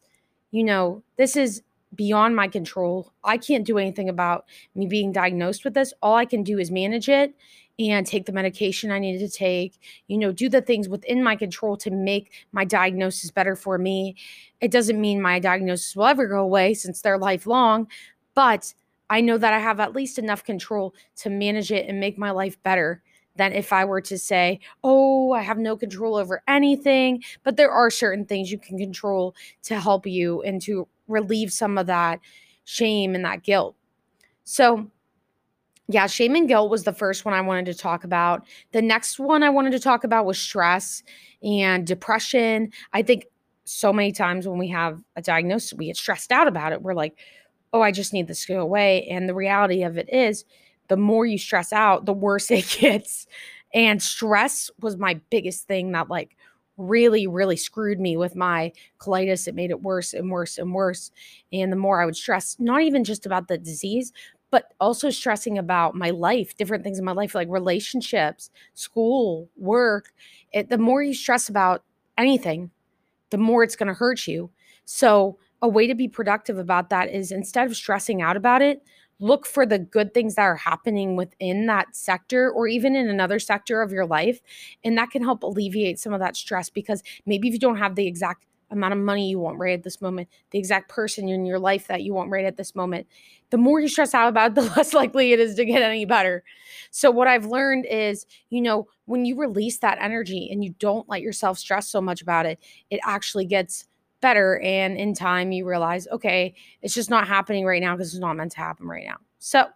you 0.50 0.64
know, 0.64 1.02
this 1.16 1.36
is 1.36 1.62
beyond 1.94 2.36
my 2.36 2.48
control. 2.48 3.12
I 3.24 3.36
can't 3.38 3.66
do 3.66 3.78
anything 3.78 4.08
about 4.08 4.46
me 4.74 4.86
being 4.86 5.12
diagnosed 5.12 5.64
with 5.64 5.74
this. 5.74 5.92
All 6.02 6.16
I 6.16 6.24
can 6.24 6.42
do 6.42 6.58
is 6.58 6.70
manage 6.70 7.08
it 7.08 7.34
and 7.78 8.06
take 8.06 8.26
the 8.26 8.32
medication 8.32 8.90
I 8.90 8.98
needed 8.98 9.30
to 9.30 9.36
take, 9.36 9.78
you 10.06 10.18
know, 10.18 10.32
do 10.32 10.48
the 10.48 10.60
things 10.60 10.88
within 10.88 11.22
my 11.22 11.36
control 11.36 11.76
to 11.78 11.90
make 11.90 12.32
my 12.52 12.64
diagnosis 12.64 13.30
better 13.30 13.56
for 13.56 13.78
me. 13.78 14.16
It 14.60 14.70
doesn't 14.70 15.00
mean 15.00 15.22
my 15.22 15.38
diagnosis 15.38 15.96
will 15.96 16.06
ever 16.06 16.26
go 16.26 16.40
away 16.40 16.74
since 16.74 17.00
they're 17.00 17.18
lifelong, 17.18 17.88
but 18.34 18.74
I 19.10 19.20
know 19.20 19.38
that 19.38 19.52
I 19.52 19.58
have 19.58 19.80
at 19.80 19.94
least 19.94 20.18
enough 20.18 20.44
control 20.44 20.94
to 21.16 21.30
manage 21.30 21.70
it 21.72 21.86
and 21.88 22.00
make 22.00 22.18
my 22.18 22.30
life 22.30 22.62
better 22.62 23.02
than 23.36 23.52
if 23.52 23.72
I 23.72 23.84
were 23.84 24.00
to 24.02 24.18
say, 24.18 24.60
oh, 24.84 25.32
I 25.32 25.42
have 25.42 25.58
no 25.58 25.76
control 25.76 26.16
over 26.16 26.42
anything. 26.46 27.22
But 27.42 27.56
there 27.56 27.70
are 27.70 27.90
certain 27.90 28.24
things 28.24 28.50
you 28.50 28.58
can 28.58 28.78
control 28.78 29.34
to 29.64 29.80
help 29.80 30.06
you 30.06 30.42
and 30.42 30.60
to 30.62 30.86
relieve 31.08 31.52
some 31.52 31.78
of 31.78 31.86
that 31.86 32.20
shame 32.64 33.14
and 33.14 33.24
that 33.24 33.42
guilt. 33.42 33.76
So, 34.44 34.90
yeah, 35.88 36.06
shame 36.06 36.34
and 36.36 36.48
guilt 36.48 36.70
was 36.70 36.84
the 36.84 36.92
first 36.92 37.24
one 37.24 37.34
I 37.34 37.40
wanted 37.40 37.66
to 37.66 37.74
talk 37.74 38.04
about. 38.04 38.44
The 38.72 38.82
next 38.82 39.18
one 39.18 39.42
I 39.42 39.50
wanted 39.50 39.72
to 39.72 39.80
talk 39.80 40.04
about 40.04 40.26
was 40.26 40.38
stress 40.38 41.02
and 41.42 41.86
depression. 41.86 42.70
I 42.92 43.02
think 43.02 43.26
so 43.64 43.92
many 43.92 44.12
times 44.12 44.46
when 44.46 44.58
we 44.58 44.68
have 44.68 45.02
a 45.16 45.22
diagnosis, 45.22 45.72
we 45.74 45.86
get 45.86 45.96
stressed 45.96 46.32
out 46.32 46.48
about 46.48 46.72
it. 46.72 46.82
We're 46.82 46.94
like, 46.94 47.18
oh, 47.72 47.80
I 47.80 47.90
just 47.92 48.12
need 48.12 48.26
this 48.26 48.44
to 48.46 48.54
go 48.54 48.60
away. 48.60 49.06
And 49.06 49.28
the 49.28 49.34
reality 49.34 49.82
of 49.82 49.98
it 49.98 50.12
is, 50.12 50.44
the 50.88 50.96
more 50.96 51.26
you 51.26 51.38
stress 51.38 51.72
out, 51.72 52.06
the 52.06 52.12
worse 52.12 52.50
it 52.52 52.76
gets. 52.80 53.26
And 53.74 54.02
stress 54.02 54.70
was 54.80 54.96
my 54.96 55.20
biggest 55.30 55.66
thing 55.66 55.92
that, 55.92 56.08
like, 56.08 56.36
really, 56.76 57.26
really 57.26 57.56
screwed 57.56 58.00
me 58.00 58.16
with 58.16 58.34
my 58.34 58.72
colitis. 58.98 59.46
It 59.46 59.54
made 59.54 59.70
it 59.70 59.82
worse 59.82 60.12
and 60.14 60.30
worse 60.30 60.58
and 60.58 60.72
worse. 60.74 61.10
And 61.52 61.70
the 61.72 61.76
more 61.76 62.00
I 62.00 62.06
would 62.06 62.16
stress, 62.16 62.56
not 62.58 62.82
even 62.82 63.04
just 63.04 63.26
about 63.26 63.48
the 63.48 63.58
disease, 63.58 64.12
but 64.50 64.72
also 64.80 65.08
stressing 65.10 65.56
about 65.56 65.94
my 65.94 66.10
life, 66.10 66.56
different 66.56 66.84
things 66.84 66.98
in 66.98 67.04
my 67.04 67.12
life, 67.12 67.34
like 67.34 67.48
relationships, 67.50 68.50
school, 68.74 69.48
work. 69.56 70.12
It, 70.52 70.68
the 70.68 70.78
more 70.78 71.02
you 71.02 71.14
stress 71.14 71.48
about 71.48 71.84
anything, 72.18 72.70
the 73.30 73.38
more 73.38 73.62
it's 73.62 73.76
going 73.76 73.88
to 73.88 73.94
hurt 73.94 74.26
you. 74.26 74.50
So, 74.84 75.38
a 75.62 75.68
way 75.68 75.86
to 75.86 75.94
be 75.94 76.08
productive 76.08 76.58
about 76.58 76.90
that 76.90 77.08
is 77.10 77.30
instead 77.30 77.66
of 77.66 77.76
stressing 77.76 78.20
out 78.20 78.36
about 78.36 78.62
it, 78.62 78.82
look 79.22 79.46
for 79.46 79.64
the 79.64 79.78
good 79.78 80.12
things 80.12 80.34
that 80.34 80.42
are 80.42 80.56
happening 80.56 81.14
within 81.14 81.66
that 81.66 81.94
sector 81.94 82.50
or 82.50 82.66
even 82.66 82.96
in 82.96 83.08
another 83.08 83.38
sector 83.38 83.80
of 83.80 83.92
your 83.92 84.04
life. 84.04 84.40
And 84.82 84.98
that 84.98 85.10
can 85.10 85.22
help 85.22 85.44
alleviate 85.44 85.98
some 85.98 86.12
of 86.12 86.20
that 86.20 86.36
stress 86.36 86.68
because 86.68 87.02
maybe 87.24 87.46
if 87.48 87.54
you 87.54 87.60
don't 87.60 87.76
have 87.76 87.94
the 87.94 88.06
exact 88.06 88.46
amount 88.72 88.94
of 88.94 88.98
money 88.98 89.28
you 89.28 89.38
want 89.38 89.58
right 89.58 89.74
at 89.74 89.84
this 89.84 90.00
moment, 90.00 90.28
the 90.50 90.58
exact 90.58 90.88
person 90.88 91.28
in 91.28 91.44
your 91.44 91.58
life 91.58 91.86
that 91.86 92.02
you 92.02 92.12
want 92.12 92.30
right 92.30 92.44
at 92.44 92.56
this 92.56 92.74
moment, 92.74 93.06
the 93.50 93.58
more 93.58 93.78
you 93.78 93.86
stress 93.86 94.14
out 94.14 94.28
about 94.28 94.52
it, 94.52 94.54
the 94.62 94.74
less 94.76 94.92
likely 94.92 95.32
it 95.32 95.38
is 95.38 95.54
to 95.54 95.64
get 95.64 95.82
any 95.82 96.04
better. 96.04 96.42
So, 96.90 97.10
what 97.10 97.28
I've 97.28 97.46
learned 97.46 97.86
is, 97.88 98.26
you 98.50 98.60
know, 98.60 98.88
when 99.04 99.24
you 99.24 99.36
release 99.36 99.78
that 99.78 99.98
energy 100.00 100.48
and 100.50 100.64
you 100.64 100.74
don't 100.78 101.08
let 101.08 101.20
yourself 101.20 101.58
stress 101.58 101.88
so 101.88 102.00
much 102.00 102.22
about 102.22 102.46
it, 102.46 102.58
it 102.90 103.00
actually 103.04 103.44
gets 103.44 103.86
better. 104.22 104.58
And 104.60 104.96
in 104.96 105.12
time, 105.12 105.52
you 105.52 105.68
realize, 105.68 106.08
okay, 106.08 106.54
it's 106.80 106.94
just 106.94 107.10
not 107.10 107.28
happening 107.28 107.66
right 107.66 107.82
now 107.82 107.94
because 107.94 108.14
it's 108.14 108.20
not 108.20 108.36
meant 108.36 108.52
to 108.52 108.58
happen 108.58 108.86
right 108.86 109.04
now. 109.04 109.18
So 109.38 109.66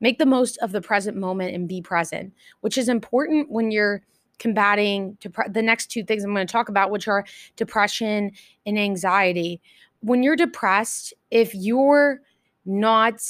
make 0.00 0.18
the 0.18 0.24
most 0.24 0.56
of 0.62 0.72
the 0.72 0.80
present 0.80 1.18
moment 1.18 1.54
and 1.54 1.68
be 1.68 1.82
present, 1.82 2.32
which 2.62 2.78
is 2.78 2.88
important 2.88 3.50
when 3.50 3.70
you're 3.70 4.02
combating 4.38 5.18
dep- 5.20 5.52
the 5.52 5.62
next 5.62 5.90
two 5.90 6.02
things 6.02 6.24
I'm 6.24 6.32
going 6.32 6.46
to 6.46 6.50
talk 6.50 6.70
about, 6.70 6.90
which 6.90 7.08
are 7.08 7.26
depression 7.56 8.32
and 8.64 8.78
anxiety. 8.78 9.60
When 10.00 10.22
you're 10.22 10.36
depressed, 10.36 11.12
if 11.30 11.54
you're 11.54 12.22
not 12.64 13.20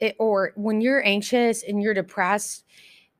it, 0.00 0.16
or 0.18 0.52
when 0.56 0.80
you're 0.80 1.04
anxious 1.04 1.62
and 1.62 1.80
you're 1.80 1.94
depressed, 1.94 2.64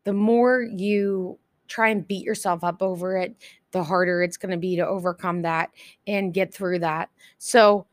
the 0.04 0.12
more 0.12 0.62
you 0.62 1.38
try 1.74 1.88
and 1.88 2.06
beat 2.06 2.24
yourself 2.24 2.62
up 2.62 2.82
over 2.82 3.16
it, 3.16 3.34
the 3.72 3.82
harder 3.82 4.22
it's 4.22 4.36
going 4.36 4.52
to 4.52 4.56
be 4.56 4.76
to 4.76 4.86
overcome 4.86 5.42
that 5.42 5.70
and 6.06 6.32
get 6.32 6.54
through 6.54 6.78
that. 6.78 7.10
So, 7.38 7.86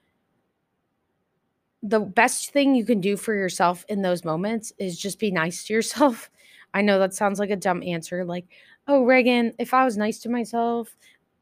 the 1.83 1.99
best 1.99 2.51
thing 2.51 2.75
you 2.75 2.85
can 2.85 3.01
do 3.01 3.17
for 3.17 3.33
yourself 3.33 3.83
in 3.89 4.03
those 4.03 4.23
moments 4.23 4.71
is 4.77 4.99
just 4.99 5.17
be 5.19 5.31
nice 5.31 5.63
to 5.65 5.73
yourself. 5.73 6.29
I 6.73 6.81
know 6.81 6.99
that 6.99 7.13
sounds 7.13 7.39
like 7.39 7.49
a 7.49 7.55
dumb 7.55 7.83
answer 7.83 8.23
like, 8.23 8.45
"Oh, 8.87 9.01
Reganne, 9.03 9.53
if 9.59 9.73
I 9.73 9.83
was 9.83 9.97
nice 9.97 10.19
to 10.19 10.29
myself, 10.29 10.95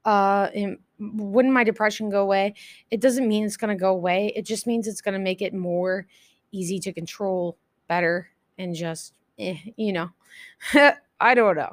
uh 0.06 0.50
wouldn't 1.00 1.54
my 1.54 1.64
depression 1.64 2.10
go 2.10 2.22
away?" 2.22 2.54
It 2.90 3.02
doesn't 3.02 3.28
mean 3.28 3.46
it's 3.46 3.58
going 3.58 3.76
to 3.76 3.80
go 3.80 3.92
away. 3.92 4.32
It 4.36 4.46
just 4.46 4.66
means 4.66 4.88
it's 4.88 5.02
going 5.02 5.14
to 5.14 5.20
make 5.20 5.42
it 5.42 5.54
more 5.54 6.08
easy 6.52 6.80
to 6.80 6.94
control 6.94 7.58
better 7.88 8.30
and 8.58 8.74
just 8.74 9.14
eh, 9.38 9.58
you 9.76 9.94
know. 9.94 10.10
I 11.22 11.36
don't 11.36 11.58
know. 11.58 11.72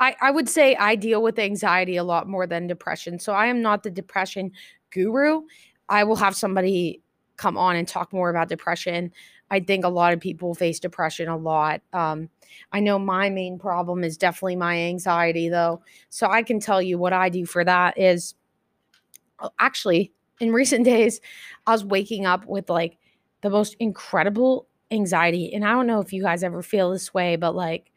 I, 0.00 0.16
I 0.20 0.30
would 0.30 0.48
say 0.48 0.76
I 0.76 0.94
deal 0.96 1.22
with 1.22 1.38
anxiety 1.38 1.96
a 1.96 2.04
lot 2.04 2.28
more 2.28 2.46
than 2.46 2.66
depression. 2.66 3.18
So 3.18 3.32
I 3.32 3.46
am 3.46 3.62
not 3.62 3.82
the 3.82 3.90
depression 3.90 4.52
guru. 4.90 5.42
I 5.88 6.04
will 6.04 6.16
have 6.16 6.34
somebody 6.34 7.02
come 7.36 7.56
on 7.56 7.76
and 7.76 7.86
talk 7.86 8.12
more 8.12 8.30
about 8.30 8.48
depression. 8.48 9.12
I 9.50 9.60
think 9.60 9.84
a 9.84 9.88
lot 9.88 10.12
of 10.12 10.20
people 10.20 10.54
face 10.54 10.80
depression 10.80 11.28
a 11.28 11.36
lot. 11.36 11.80
Um, 11.92 12.28
I 12.72 12.80
know 12.80 12.98
my 12.98 13.30
main 13.30 13.58
problem 13.58 14.02
is 14.02 14.16
definitely 14.16 14.56
my 14.56 14.76
anxiety, 14.76 15.48
though. 15.48 15.82
So 16.08 16.28
I 16.28 16.42
can 16.42 16.58
tell 16.58 16.82
you 16.82 16.98
what 16.98 17.12
I 17.12 17.28
do 17.28 17.46
for 17.46 17.64
that 17.64 17.98
is 17.98 18.34
oh, 19.38 19.50
actually 19.58 20.12
in 20.40 20.52
recent 20.52 20.84
days, 20.86 21.20
I 21.66 21.72
was 21.72 21.84
waking 21.84 22.26
up 22.26 22.46
with 22.46 22.68
like 22.68 22.98
the 23.42 23.50
most 23.50 23.76
incredible 23.78 24.66
anxiety. 24.90 25.52
And 25.52 25.64
I 25.64 25.72
don't 25.72 25.86
know 25.86 26.00
if 26.00 26.12
you 26.12 26.22
guys 26.22 26.42
ever 26.42 26.62
feel 26.62 26.90
this 26.90 27.12
way, 27.14 27.36
but 27.36 27.54
like 27.54 27.92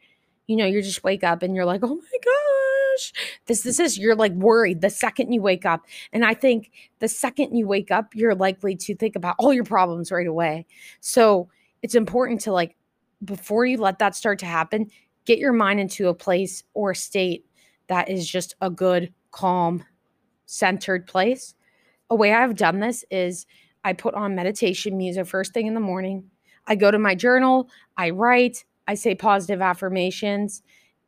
you 0.46 0.56
know, 0.56 0.66
you 0.66 0.82
just 0.82 1.04
wake 1.04 1.24
up 1.24 1.42
and 1.42 1.54
you're 1.54 1.64
like, 1.64 1.82
oh 1.82 1.94
my 1.94 2.18
gosh, 2.24 3.12
this, 3.46 3.62
this 3.62 3.78
is, 3.78 3.98
you're 3.98 4.16
like 4.16 4.32
worried 4.32 4.80
the 4.80 4.90
second 4.90 5.32
you 5.32 5.40
wake 5.40 5.64
up. 5.64 5.86
And 6.12 6.24
I 6.24 6.34
think 6.34 6.72
the 6.98 7.08
second 7.08 7.56
you 7.56 7.66
wake 7.66 7.90
up, 7.90 8.14
you're 8.14 8.34
likely 8.34 8.74
to 8.76 8.94
think 8.96 9.16
about 9.16 9.36
all 9.38 9.52
your 9.52 9.64
problems 9.64 10.10
right 10.10 10.26
away. 10.26 10.66
So 11.00 11.48
it's 11.82 11.94
important 11.94 12.40
to 12.42 12.52
like, 12.52 12.76
before 13.24 13.66
you 13.66 13.76
let 13.76 13.98
that 13.98 14.16
start 14.16 14.38
to 14.40 14.46
happen, 14.46 14.90
get 15.24 15.38
your 15.38 15.52
mind 15.52 15.78
into 15.78 16.08
a 16.08 16.14
place 16.14 16.64
or 16.74 16.94
state 16.94 17.46
that 17.88 18.08
is 18.08 18.28
just 18.28 18.54
a 18.60 18.70
good, 18.70 19.12
calm, 19.30 19.84
centered 20.46 21.06
place. 21.06 21.54
A 22.08 22.14
way 22.14 22.32
I've 22.32 22.56
done 22.56 22.80
this 22.80 23.04
is 23.10 23.46
I 23.84 23.92
put 23.92 24.14
on 24.14 24.34
meditation 24.34 24.96
music 24.96 25.26
first 25.26 25.52
thing 25.52 25.66
in 25.66 25.74
the 25.74 25.80
morning. 25.80 26.30
I 26.66 26.76
go 26.76 26.90
to 26.90 26.98
my 26.98 27.14
journal, 27.14 27.68
I 27.96 28.10
write, 28.10 28.64
I 28.90 28.94
say 28.94 29.14
positive 29.14 29.62
affirmations 29.62 30.62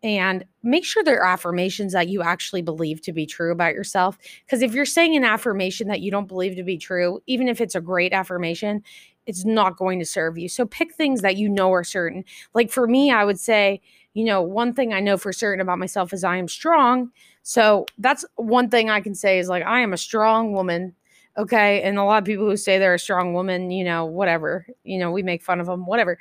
and 0.05 0.45
make 0.62 0.85
sure 0.85 1.03
they're 1.03 1.25
affirmations 1.25 1.93
that 1.95 2.07
you 2.07 2.23
actually 2.23 2.62
believe 2.62 3.03
to 3.03 3.12
be 3.12 3.27
true 3.27 3.51
about 3.51 3.75
yourself. 3.75 4.19
Because 4.47 4.62
if 4.62 4.73
you're 4.73 4.85
saying 4.85 5.17
an 5.17 5.25
affirmation 5.25 5.89
that 5.89 6.01
you 6.01 6.12
don't 6.12 6.29
believe 6.29 6.55
to 6.55 6.62
be 6.62 6.79
true, 6.79 7.21
even 7.27 7.49
if 7.49 7.61
it's 7.61 7.75
a 7.75 7.81
great 7.81 8.12
affirmation, 8.12 8.85
it's 9.27 9.45
not 9.45 9.77
going 9.77 9.99
to 9.99 10.07
serve 10.07 10.39
you. 10.39 10.49
So 10.49 10.65
pick 10.65 10.95
things 10.95 11.23
that 11.23 11.37
you 11.37 11.49
know 11.49 11.73
are 11.73 11.83
certain. 11.83 12.25
Like 12.55 12.71
for 12.71 12.87
me, 12.87 13.11
I 13.11 13.25
would 13.25 13.41
say, 13.41 13.81
you 14.15 14.25
know, 14.27 14.43
one 14.43 14.75
thing 14.75 14.93
I 14.93 15.01
know 15.01 15.17
for 15.17 15.33
certain 15.33 15.61
about 15.61 15.81
myself 15.81 16.12
is 16.12 16.23
I 16.23 16.37
am 16.37 16.47
strong. 16.47 17.11
So 17.43 17.87
that's 17.99 18.25
one 18.37 18.71
thing 18.71 18.91
I 18.91 19.01
can 19.01 19.17
say 19.17 19.41
is 19.41 19.49
like, 19.49 19.65
I 19.65 19.81
am 19.81 19.93
a 19.93 19.99
strong 19.99 20.53
woman. 20.53 20.95
Okay. 21.39 21.81
And 21.83 21.97
a 21.99 22.05
lot 22.05 22.19
of 22.19 22.25
people 22.27 22.45
who 22.45 22.57
say 22.59 22.79
they're 22.79 22.95
a 22.95 22.99
strong 22.99 23.33
woman, 23.33 23.71
you 23.71 23.85
know, 23.85 24.05
whatever, 24.05 24.67
you 24.85 24.99
know, 24.99 25.11
we 25.11 25.23
make 25.23 25.43
fun 25.43 25.61
of 25.61 25.67
them, 25.67 25.87
whatever. 25.87 26.19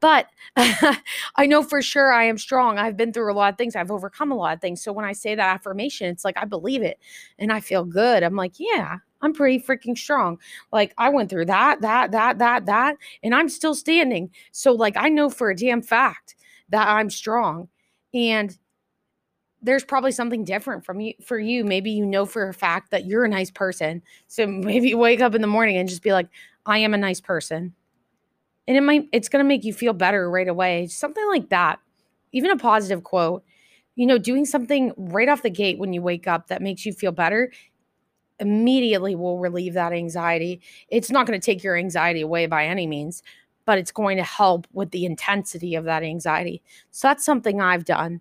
But 0.00 0.28
I 0.56 1.46
know 1.46 1.62
for 1.62 1.82
sure 1.82 2.12
I 2.12 2.24
am 2.24 2.38
strong. 2.38 2.78
I've 2.78 2.96
been 2.96 3.12
through 3.12 3.32
a 3.32 3.34
lot 3.34 3.52
of 3.52 3.58
things. 3.58 3.76
I've 3.76 3.90
overcome 3.90 4.32
a 4.32 4.36
lot 4.36 4.54
of 4.54 4.60
things. 4.60 4.82
So 4.82 4.92
when 4.92 5.04
I 5.04 5.12
say 5.12 5.34
that 5.34 5.54
affirmation, 5.54 6.08
it's 6.08 6.24
like 6.24 6.36
I 6.38 6.46
believe 6.46 6.82
it 6.82 6.98
and 7.38 7.52
I 7.52 7.60
feel 7.60 7.84
good. 7.84 8.22
I'm 8.22 8.36
like, 8.36 8.54
yeah, 8.58 8.96
I'm 9.22 9.34
pretty 9.34 9.62
freaking 9.62 9.96
strong. 9.96 10.38
Like 10.72 10.94
I 10.98 11.10
went 11.10 11.30
through 11.30 11.46
that, 11.46 11.82
that, 11.82 12.12
that, 12.12 12.38
that, 12.38 12.66
that, 12.66 12.96
and 13.22 13.34
I'm 13.34 13.48
still 13.48 13.74
standing. 13.74 14.30
So 14.52 14.72
like 14.72 14.96
I 14.96 15.08
know 15.10 15.30
for 15.30 15.50
a 15.50 15.56
damn 15.56 15.82
fact 15.82 16.34
that 16.70 16.88
I'm 16.88 17.10
strong. 17.10 17.68
And 18.14 18.56
there's 19.62 19.84
probably 19.84 20.12
something 20.12 20.44
different 20.44 20.84
from 20.84 21.00
you 21.00 21.14
for 21.22 21.38
you. 21.38 21.64
Maybe 21.64 21.90
you 21.90 22.06
know 22.06 22.26
for 22.26 22.48
a 22.48 22.54
fact 22.54 22.90
that 22.90 23.06
you're 23.06 23.24
a 23.24 23.28
nice 23.28 23.50
person. 23.50 24.02
So 24.26 24.46
maybe 24.46 24.94
wake 24.94 25.20
up 25.20 25.34
in 25.34 25.40
the 25.40 25.46
morning 25.46 25.76
and 25.76 25.88
just 25.88 26.02
be 26.02 26.12
like, 26.12 26.28
I 26.66 26.78
am 26.78 26.94
a 26.94 26.98
nice 26.98 27.20
person. 27.20 27.74
And 28.68 28.76
it 28.76 28.82
might 28.82 29.08
it's 29.12 29.28
going 29.28 29.44
to 29.44 29.48
make 29.48 29.64
you 29.64 29.72
feel 29.72 29.92
better 29.92 30.30
right 30.30 30.48
away. 30.48 30.86
Something 30.86 31.26
like 31.28 31.48
that. 31.50 31.80
Even 32.32 32.50
a 32.50 32.56
positive 32.56 33.04
quote. 33.04 33.44
You 33.96 34.06
know 34.06 34.18
doing 34.18 34.46
something 34.46 34.92
right 34.96 35.28
off 35.28 35.42
the 35.42 35.50
gate 35.50 35.78
when 35.78 35.92
you 35.92 36.00
wake 36.00 36.26
up 36.26 36.46
that 36.46 36.62
makes 36.62 36.86
you 36.86 36.92
feel 36.92 37.12
better 37.12 37.50
immediately 38.38 39.14
will 39.14 39.38
relieve 39.38 39.74
that 39.74 39.92
anxiety. 39.92 40.62
It's 40.88 41.10
not 41.10 41.26
going 41.26 41.38
to 41.38 41.44
take 41.44 41.62
your 41.62 41.76
anxiety 41.76 42.22
away 42.22 42.46
by 42.46 42.66
any 42.66 42.86
means 42.86 43.22
but 43.66 43.78
it's 43.78 43.92
going 43.92 44.16
to 44.16 44.24
help 44.24 44.66
with 44.72 44.90
the 44.90 45.04
intensity 45.04 45.76
of 45.76 45.84
that 45.84 46.02
anxiety. 46.02 46.60
So 46.90 47.06
that's 47.06 47.24
something 47.24 47.60
i've 47.60 47.84
done 47.84 48.20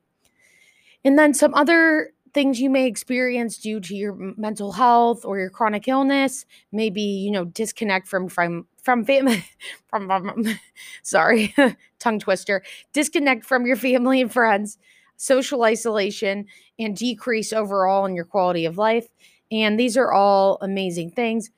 and 1.06 1.18
then 1.18 1.34
some 1.34 1.54
other 1.54 2.12
things 2.34 2.60
you 2.60 2.70
may 2.70 2.86
experience 2.86 3.58
due 3.58 3.80
to 3.80 3.96
your 3.96 4.14
mental 4.38 4.72
health 4.72 5.26
or 5.26 5.40
your 5.40 5.50
chronic 5.50 5.88
illness 5.88 6.46
maybe 6.72 7.02
you 7.02 7.32
know 7.32 7.46
disconnect 7.46 8.08
from 8.08 8.30
from 8.30 8.68
from 8.82 9.04
family 9.04 9.44
from, 9.90 10.08
from 10.08 10.46
sorry 11.04 11.54
tongue 12.00 12.20
twister 12.20 12.62
disconnect 12.94 13.44
from 13.44 13.66
your 13.66 13.76
family 13.76 14.22
and 14.22 14.32
friends 14.32 14.78
social 15.20 15.64
isolation 15.64 16.46
and 16.80 16.96
decrease 16.96 17.52
overall 17.54 18.06
in 18.06 18.16
your 18.16 18.26
quality 18.26 18.66
of 18.66 18.78
life. 18.78 19.08
And 19.52 19.80
these 19.80 19.98
are 19.98 20.12
all 20.12 20.58
amazing 20.62 21.12
things 21.12 21.52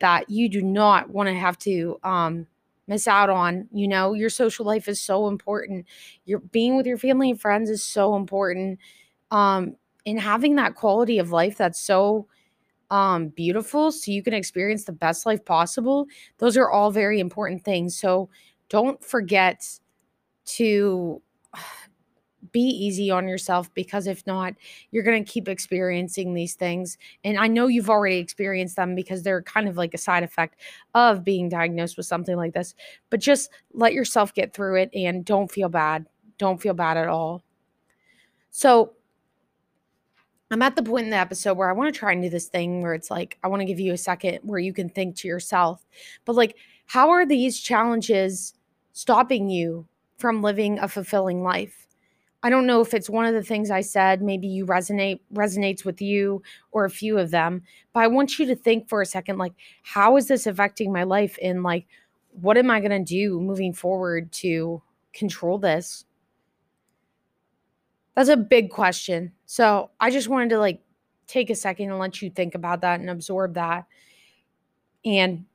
that 0.00 0.28
you 0.28 0.48
do 0.48 0.60
not 0.60 1.08
want 1.10 1.28
to 1.28 1.34
have 1.34 1.58
to 1.60 1.98
um, 2.04 2.46
miss 2.88 3.08
out 3.08 3.30
on 3.30 3.68
you 3.72 3.88
know? 3.88 4.12
Your 4.14 4.30
social 4.30 4.64
life 4.66 4.88
is 4.88 5.00
so 5.00 5.28
important. 5.28 5.86
Your 6.24 6.40
being 6.40 6.76
with 6.76 6.86
your 6.86 6.98
family 6.98 7.30
and 7.30 7.40
friends 7.40 7.70
is 7.70 7.82
so 7.82 8.16
important 8.16 8.78
um 9.32 9.76
and 10.06 10.20
having 10.20 10.56
that 10.56 10.74
quality 10.76 11.18
of 11.18 11.32
life 11.32 11.56
that's 11.58 11.80
so 11.80 12.26
um 12.90 13.28
beautiful 13.28 13.92
so 13.92 14.10
you 14.12 14.22
can 14.22 14.34
experience 14.34 14.84
the 14.84 14.92
best 14.92 15.26
life 15.26 15.44
possible 15.44 16.06
those 16.38 16.56
are 16.56 16.70
all 16.70 16.90
very 16.92 17.20
important 17.20 17.64
things. 17.64 17.98
So 17.98 18.30
don't 18.70 19.02
forget 19.04 19.64
to 20.46 21.22
be 22.56 22.62
easy 22.62 23.10
on 23.10 23.28
yourself 23.28 23.72
because 23.74 24.06
if 24.06 24.26
not 24.26 24.54
you're 24.90 25.02
going 25.02 25.22
to 25.22 25.30
keep 25.30 25.46
experiencing 25.46 26.32
these 26.32 26.54
things 26.54 26.96
and 27.22 27.36
i 27.36 27.46
know 27.46 27.66
you've 27.66 27.90
already 27.90 28.16
experienced 28.16 28.76
them 28.76 28.94
because 28.94 29.22
they're 29.22 29.42
kind 29.42 29.68
of 29.68 29.76
like 29.76 29.92
a 29.92 29.98
side 29.98 30.22
effect 30.22 30.58
of 30.94 31.22
being 31.22 31.50
diagnosed 31.50 31.98
with 31.98 32.06
something 32.06 32.34
like 32.36 32.54
this 32.54 32.74
but 33.10 33.20
just 33.20 33.50
let 33.74 33.92
yourself 33.92 34.32
get 34.32 34.54
through 34.54 34.76
it 34.76 34.88
and 34.94 35.26
don't 35.26 35.52
feel 35.52 35.68
bad 35.68 36.06
don't 36.38 36.62
feel 36.62 36.72
bad 36.72 36.96
at 36.96 37.08
all 37.08 37.44
so 38.50 38.94
I'm 40.50 40.62
at 40.62 40.76
the 40.76 40.82
point 40.82 41.04
in 41.04 41.10
the 41.10 41.16
episode 41.16 41.58
where 41.58 41.68
I 41.68 41.74
want 41.74 41.92
to 41.92 41.98
try 41.98 42.12
and 42.12 42.22
do 42.22 42.30
this 42.30 42.46
thing 42.46 42.80
where 42.80 42.94
it's 42.94 43.10
like, 43.10 43.36
I 43.42 43.48
want 43.48 43.60
to 43.60 43.66
give 43.66 43.80
you 43.80 43.92
a 43.92 43.98
second 43.98 44.38
where 44.44 44.60
you 44.60 44.72
can 44.72 44.88
think 44.88 45.16
to 45.16 45.28
yourself, 45.28 45.84
but 46.24 46.36
like, 46.36 46.56
how 46.86 47.10
are 47.10 47.26
these 47.26 47.60
challenges 47.60 48.54
stopping 48.92 49.50
you 49.50 49.86
from 50.18 50.42
living 50.42 50.78
a 50.78 50.88
fulfilling 50.88 51.42
life? 51.42 51.85
I 52.42 52.50
don't 52.50 52.66
know 52.66 52.80
if 52.80 52.94
it's 52.94 53.10
one 53.10 53.24
of 53.26 53.34
the 53.34 53.42
things 53.42 53.70
I 53.70 53.80
said, 53.80 54.22
maybe 54.22 54.46
you 54.46 54.66
resonate 54.66 55.20
resonates 55.34 55.84
with 55.84 56.00
you 56.00 56.42
or 56.70 56.84
a 56.84 56.90
few 56.90 57.18
of 57.18 57.30
them, 57.30 57.62
but 57.92 58.00
I 58.00 58.06
want 58.06 58.38
you 58.38 58.46
to 58.46 58.54
think 58.54 58.88
for 58.88 59.02
a 59.02 59.06
second 59.06 59.38
like 59.38 59.54
how 59.82 60.16
is 60.16 60.28
this 60.28 60.46
affecting 60.46 60.92
my 60.92 61.02
life 61.02 61.38
and 61.42 61.62
like 61.62 61.86
what 62.40 62.58
am 62.58 62.70
I 62.70 62.80
going 62.80 62.90
to 62.90 63.02
do 63.02 63.40
moving 63.40 63.72
forward 63.72 64.30
to 64.32 64.82
control 65.12 65.58
this? 65.58 66.04
That's 68.14 68.28
a 68.28 68.36
big 68.36 68.70
question. 68.70 69.32
So 69.46 69.90
I 70.00 70.10
just 70.10 70.28
wanted 70.28 70.50
to 70.50 70.58
like 70.58 70.80
take 71.26 71.50
a 71.50 71.54
second 71.54 71.90
and 71.90 71.98
let 71.98 72.22
you 72.22 72.30
think 72.30 72.54
about 72.54 72.80
that 72.82 73.00
and 73.00 73.10
absorb 73.10 73.54
that. 73.54 73.86
And 75.04 75.46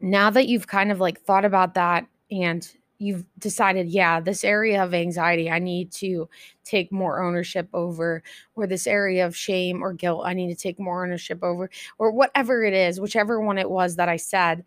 now 0.00 0.30
that 0.30 0.48
you've 0.48 0.66
kind 0.66 0.92
of 0.92 1.00
like 1.00 1.20
thought 1.20 1.44
about 1.44 1.74
that 1.74 2.06
and 2.30 2.68
you've 2.98 3.24
decided, 3.38 3.88
yeah, 3.88 4.20
this 4.20 4.44
area 4.44 4.82
of 4.82 4.92
anxiety, 4.92 5.50
I 5.50 5.58
need 5.58 5.92
to 5.92 6.28
take 6.64 6.90
more 6.90 7.22
ownership 7.22 7.68
over, 7.72 8.22
or 8.56 8.66
this 8.66 8.86
area 8.86 9.24
of 9.24 9.36
shame 9.36 9.82
or 9.82 9.92
guilt, 9.92 10.22
I 10.24 10.34
need 10.34 10.48
to 10.48 10.60
take 10.60 10.78
more 10.78 11.04
ownership 11.04 11.38
over, 11.42 11.70
or 11.98 12.10
whatever 12.10 12.64
it 12.64 12.74
is, 12.74 13.00
whichever 13.00 13.40
one 13.40 13.58
it 13.58 13.70
was 13.70 13.96
that 13.96 14.08
I 14.08 14.16
said. 14.16 14.64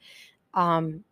Um, 0.53 1.03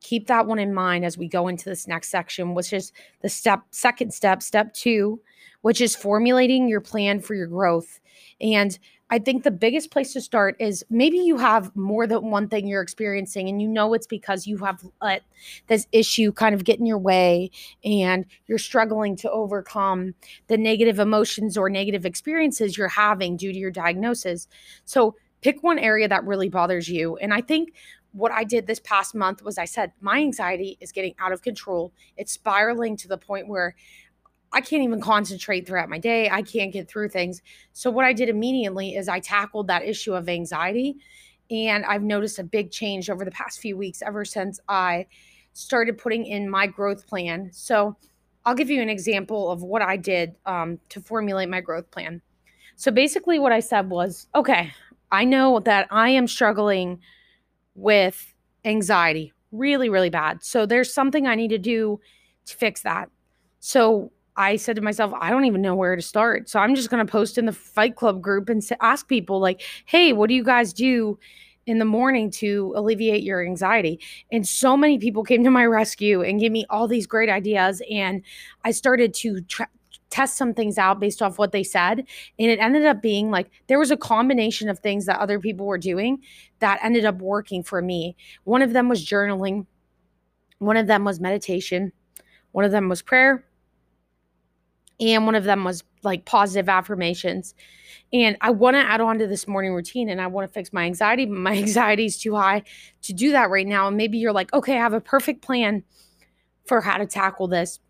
keep 0.00 0.28
that 0.28 0.46
one 0.46 0.60
in 0.60 0.72
mind 0.72 1.04
as 1.04 1.18
we 1.18 1.28
go 1.28 1.48
into 1.48 1.64
this 1.64 1.88
next 1.88 2.08
section, 2.08 2.54
which 2.54 2.72
is 2.72 2.92
the 3.22 3.28
step, 3.28 3.62
second 3.70 4.14
step, 4.14 4.42
step 4.42 4.72
two, 4.72 5.20
which 5.62 5.80
is 5.80 5.96
formulating 5.96 6.68
your 6.68 6.80
plan 6.80 7.20
for 7.20 7.34
your 7.34 7.48
growth. 7.48 7.98
And 8.40 8.78
I 9.10 9.18
think 9.18 9.42
the 9.42 9.50
biggest 9.50 9.90
place 9.90 10.12
to 10.12 10.20
start 10.20 10.56
is 10.58 10.84
maybe 10.90 11.16
you 11.18 11.38
have 11.38 11.74
more 11.74 12.06
than 12.06 12.30
one 12.30 12.48
thing 12.48 12.66
you're 12.66 12.82
experiencing, 12.82 13.48
and 13.48 13.62
you 13.62 13.68
know 13.68 13.94
it's 13.94 14.06
because 14.06 14.46
you 14.46 14.58
have 14.58 14.84
let 15.00 15.22
this 15.66 15.86
issue 15.92 16.30
kind 16.32 16.54
of 16.54 16.64
get 16.64 16.78
in 16.78 16.86
your 16.86 16.98
way 16.98 17.50
and 17.84 18.26
you're 18.46 18.58
struggling 18.58 19.16
to 19.16 19.30
overcome 19.30 20.14
the 20.48 20.58
negative 20.58 20.98
emotions 20.98 21.56
or 21.56 21.70
negative 21.70 22.04
experiences 22.04 22.76
you're 22.76 22.88
having 22.88 23.36
due 23.36 23.52
to 23.52 23.58
your 23.58 23.70
diagnosis. 23.70 24.46
So, 24.84 25.16
pick 25.40 25.62
one 25.62 25.78
area 25.78 26.08
that 26.08 26.24
really 26.24 26.48
bothers 26.48 26.88
you. 26.88 27.16
And 27.16 27.32
I 27.32 27.40
think 27.40 27.72
what 28.12 28.32
I 28.32 28.42
did 28.44 28.66
this 28.66 28.80
past 28.80 29.14
month 29.14 29.42
was 29.42 29.58
I 29.58 29.66
said, 29.66 29.92
my 30.00 30.18
anxiety 30.18 30.76
is 30.80 30.92
getting 30.92 31.14
out 31.18 31.32
of 31.32 31.42
control. 31.42 31.92
It's 32.16 32.32
spiraling 32.32 32.96
to 32.98 33.08
the 33.08 33.18
point 33.18 33.48
where 33.48 33.76
I 34.52 34.60
can't 34.60 34.82
even 34.82 35.00
concentrate 35.00 35.66
throughout 35.66 35.90
my 35.90 35.98
day. 35.98 36.30
I 36.30 36.42
can't 36.42 36.72
get 36.72 36.88
through 36.88 37.10
things. 37.10 37.42
So, 37.72 37.90
what 37.90 38.04
I 38.04 38.12
did 38.12 38.28
immediately 38.28 38.94
is 38.94 39.08
I 39.08 39.20
tackled 39.20 39.66
that 39.68 39.84
issue 39.84 40.14
of 40.14 40.28
anxiety. 40.28 40.96
And 41.50 41.84
I've 41.86 42.02
noticed 42.02 42.38
a 42.38 42.44
big 42.44 42.70
change 42.70 43.08
over 43.08 43.24
the 43.24 43.30
past 43.30 43.60
few 43.60 43.76
weeks 43.76 44.02
ever 44.02 44.24
since 44.24 44.60
I 44.68 45.06
started 45.54 45.96
putting 45.96 46.26
in 46.26 46.48
my 46.48 46.66
growth 46.66 47.06
plan. 47.06 47.50
So, 47.52 47.96
I'll 48.44 48.54
give 48.54 48.70
you 48.70 48.80
an 48.80 48.88
example 48.88 49.50
of 49.50 49.62
what 49.62 49.82
I 49.82 49.96
did 49.96 50.34
um, 50.46 50.78
to 50.88 51.00
formulate 51.00 51.50
my 51.50 51.60
growth 51.60 51.90
plan. 51.90 52.22
So, 52.76 52.90
basically, 52.90 53.38
what 53.38 53.52
I 53.52 53.60
said 53.60 53.90
was 53.90 54.28
okay, 54.34 54.72
I 55.12 55.24
know 55.24 55.60
that 55.60 55.88
I 55.90 56.10
am 56.10 56.26
struggling 56.26 57.00
with 57.74 58.34
anxiety 58.64 59.32
really, 59.52 59.88
really 59.88 60.10
bad. 60.10 60.42
So, 60.42 60.64
there's 60.64 60.92
something 60.92 61.26
I 61.26 61.34
need 61.34 61.48
to 61.48 61.58
do 61.58 62.00
to 62.46 62.56
fix 62.56 62.82
that. 62.82 63.10
So, 63.60 64.10
I 64.38 64.54
said 64.54 64.76
to 64.76 64.82
myself, 64.82 65.12
I 65.20 65.30
don't 65.30 65.44
even 65.46 65.60
know 65.60 65.74
where 65.74 65.96
to 65.96 66.00
start. 66.00 66.48
So 66.48 66.60
I'm 66.60 66.76
just 66.76 66.90
going 66.90 67.04
to 67.04 67.10
post 67.10 67.38
in 67.38 67.46
the 67.46 67.52
Fight 67.52 67.96
Club 67.96 68.22
group 68.22 68.48
and 68.48 68.62
ask 68.80 69.08
people, 69.08 69.40
like, 69.40 69.62
hey, 69.84 70.12
what 70.12 70.28
do 70.28 70.34
you 70.34 70.44
guys 70.44 70.72
do 70.72 71.18
in 71.66 71.80
the 71.80 71.84
morning 71.84 72.30
to 72.30 72.72
alleviate 72.76 73.24
your 73.24 73.44
anxiety? 73.44 73.98
And 74.30 74.46
so 74.46 74.76
many 74.76 74.96
people 74.96 75.24
came 75.24 75.42
to 75.42 75.50
my 75.50 75.66
rescue 75.66 76.22
and 76.22 76.38
gave 76.38 76.52
me 76.52 76.64
all 76.70 76.86
these 76.86 77.06
great 77.06 77.28
ideas. 77.28 77.82
And 77.90 78.22
I 78.64 78.70
started 78.70 79.12
to 79.14 79.40
tra- 79.42 79.68
test 80.10 80.36
some 80.36 80.54
things 80.54 80.78
out 80.78 81.00
based 81.00 81.20
off 81.20 81.36
what 81.36 81.50
they 81.50 81.64
said. 81.64 82.04
And 82.38 82.50
it 82.50 82.60
ended 82.60 82.86
up 82.86 83.02
being 83.02 83.32
like 83.32 83.50
there 83.66 83.80
was 83.80 83.90
a 83.90 83.96
combination 83.96 84.68
of 84.68 84.78
things 84.78 85.06
that 85.06 85.18
other 85.18 85.40
people 85.40 85.66
were 85.66 85.78
doing 85.78 86.20
that 86.60 86.78
ended 86.80 87.04
up 87.04 87.20
working 87.20 87.64
for 87.64 87.82
me. 87.82 88.16
One 88.44 88.62
of 88.62 88.72
them 88.72 88.88
was 88.88 89.04
journaling, 89.04 89.66
one 90.60 90.76
of 90.76 90.86
them 90.86 91.04
was 91.04 91.18
meditation, 91.18 91.92
one 92.52 92.64
of 92.64 92.70
them 92.70 92.88
was 92.88 93.02
prayer 93.02 93.44
and 95.00 95.26
one 95.26 95.34
of 95.34 95.44
them 95.44 95.64
was 95.64 95.84
like 96.02 96.24
positive 96.24 96.68
affirmations. 96.68 97.54
And 98.12 98.36
I 98.40 98.50
want 98.50 98.74
to 98.74 98.80
add 98.80 99.00
on 99.00 99.18
to 99.18 99.26
this 99.26 99.46
morning 99.46 99.72
routine 99.72 100.08
and 100.08 100.20
I 100.20 100.26
want 100.26 100.48
to 100.48 100.52
fix 100.52 100.72
my 100.72 100.84
anxiety, 100.84 101.26
but 101.26 101.36
my 101.36 101.52
anxiety 101.56 102.06
is 102.06 102.18
too 102.18 102.34
high 102.34 102.62
to 103.02 103.12
do 103.12 103.32
that 103.32 103.50
right 103.50 103.66
now. 103.66 103.88
And 103.88 103.96
maybe 103.96 104.18
you're 104.18 104.32
like, 104.32 104.52
okay, 104.52 104.74
I 104.74 104.78
have 104.78 104.94
a 104.94 105.00
perfect 105.00 105.42
plan 105.42 105.84
for 106.66 106.80
how 106.80 106.98
to 106.98 107.06
tackle 107.06 107.48
this, 107.48 107.80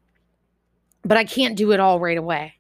but 1.03 1.17
I 1.17 1.25
can't 1.25 1.57
do 1.57 1.73
it 1.73 1.81
all 1.81 2.01
right 2.01 2.19
away. 2.19 2.55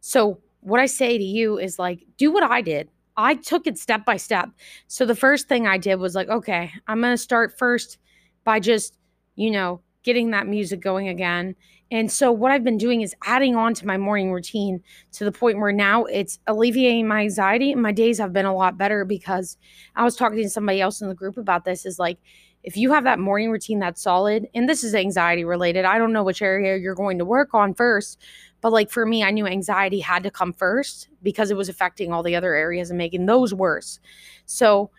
So, 0.00 0.40
what 0.60 0.80
I 0.80 0.86
say 0.86 1.18
to 1.18 1.24
you 1.24 1.58
is 1.58 1.78
like, 1.78 2.04
do 2.18 2.30
what 2.30 2.44
I 2.44 2.60
did. 2.60 2.88
I 3.16 3.34
took 3.34 3.66
it 3.66 3.78
step 3.78 4.04
by 4.04 4.16
step. 4.16 4.48
So, 4.86 5.04
the 5.06 5.14
first 5.14 5.48
thing 5.48 5.66
I 5.66 5.78
did 5.78 5.96
was 5.96 6.14
like, 6.14 6.28
okay, 6.28 6.72
I'm 6.86 7.00
going 7.00 7.12
to 7.12 7.18
start 7.18 7.56
first 7.56 7.98
by 8.44 8.58
just, 8.58 8.96
you 9.36 9.50
know, 9.50 9.80
getting 10.02 10.30
that 10.32 10.46
music 10.46 10.80
going 10.80 11.08
again. 11.08 11.54
And 11.92 12.10
so 12.10 12.32
what 12.32 12.50
I've 12.50 12.64
been 12.64 12.78
doing 12.78 13.02
is 13.02 13.14
adding 13.24 13.54
on 13.54 13.74
to 13.74 13.86
my 13.86 13.98
morning 13.98 14.32
routine 14.32 14.82
to 15.12 15.26
the 15.26 15.30
point 15.30 15.58
where 15.58 15.72
now 15.72 16.04
it's 16.06 16.38
alleviating 16.46 17.06
my 17.06 17.20
anxiety. 17.20 17.74
My 17.74 17.92
days 17.92 18.18
have 18.18 18.32
been 18.32 18.46
a 18.46 18.54
lot 18.54 18.78
better 18.78 19.04
because 19.04 19.58
I 19.94 20.02
was 20.02 20.16
talking 20.16 20.38
to 20.38 20.48
somebody 20.48 20.80
else 20.80 21.02
in 21.02 21.08
the 21.08 21.14
group 21.14 21.36
about 21.36 21.66
this 21.66 21.84
is 21.84 21.98
like 21.98 22.18
if 22.62 22.78
you 22.78 22.92
have 22.92 23.04
that 23.04 23.18
morning 23.18 23.50
routine 23.50 23.78
that's 23.78 24.00
solid, 24.00 24.48
and 24.54 24.68
this 24.68 24.84
is 24.84 24.94
anxiety 24.94 25.44
related, 25.44 25.84
I 25.84 25.98
don't 25.98 26.14
know 26.14 26.22
which 26.22 26.40
area 26.40 26.78
you're 26.78 26.94
going 26.94 27.18
to 27.18 27.24
work 27.24 27.52
on 27.52 27.74
first, 27.74 28.22
but 28.62 28.72
like 28.72 28.88
for 28.88 29.04
me, 29.04 29.22
I 29.22 29.30
knew 29.30 29.46
anxiety 29.46 30.00
had 30.00 30.22
to 30.22 30.30
come 30.30 30.54
first 30.54 31.08
because 31.22 31.50
it 31.50 31.56
was 31.58 31.68
affecting 31.68 32.10
all 32.10 32.22
the 32.22 32.36
other 32.36 32.54
areas 32.54 32.88
and 32.88 32.96
making 32.96 33.26
those 33.26 33.52
worse. 33.52 34.00
So 34.46 34.90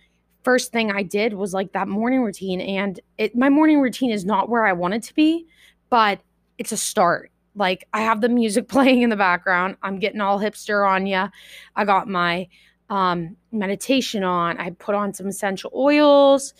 first 0.43 0.71
thing 0.71 0.91
I 0.91 1.01
did 1.01 1.33
was 1.33 1.55
like 1.55 1.71
that 1.71 1.87
morning 1.87 2.21
routine. 2.21 2.61
And 2.61 2.99
it 3.17 3.35
my 3.35 3.49
morning 3.49 3.79
routine 3.79 4.11
is 4.11 4.25
not 4.25 4.47
where 4.49 4.65
I 4.65 4.73
want 4.73 4.93
it 4.93 5.03
to 5.03 5.15
be, 5.15 5.47
but 5.89 6.21
it's 6.57 6.71
a 6.71 6.77
start. 6.77 7.31
Like 7.55 7.87
I 7.93 8.01
have 8.01 8.21
the 8.21 8.29
music 8.29 8.67
playing 8.69 9.01
in 9.01 9.09
the 9.09 9.15
background. 9.15 9.77
I'm 9.81 9.99
getting 9.99 10.21
all 10.21 10.39
hipster 10.39 10.87
on 10.87 11.05
you. 11.05 11.27
I 11.75 11.85
got 11.85 12.07
my 12.07 12.47
um, 12.89 13.37
meditation 13.51 14.23
on. 14.23 14.57
I 14.57 14.71
put 14.71 14.95
on 14.95 15.13
some 15.13 15.27
essential 15.27 15.71
oils. 15.75 16.53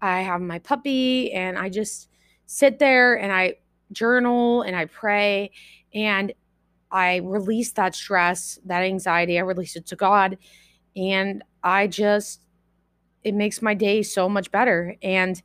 I 0.00 0.20
have 0.20 0.40
my 0.40 0.58
puppy 0.58 1.32
and 1.32 1.58
I 1.58 1.68
just 1.68 2.08
sit 2.46 2.78
there 2.78 3.14
and 3.18 3.32
I 3.32 3.54
journal 3.92 4.62
and 4.62 4.76
I 4.76 4.84
pray 4.86 5.50
and 5.94 6.32
I 6.90 7.16
release 7.16 7.72
that 7.72 7.94
stress, 7.94 8.58
that 8.64 8.82
anxiety. 8.82 9.38
I 9.38 9.42
release 9.42 9.76
it 9.76 9.86
to 9.86 9.96
God 9.96 10.38
and 10.96 11.42
I 11.62 11.86
just 11.86 12.40
it 13.24 13.34
makes 13.34 13.60
my 13.60 13.74
day 13.74 14.02
so 14.02 14.28
much 14.28 14.50
better. 14.50 14.96
And 15.02 15.40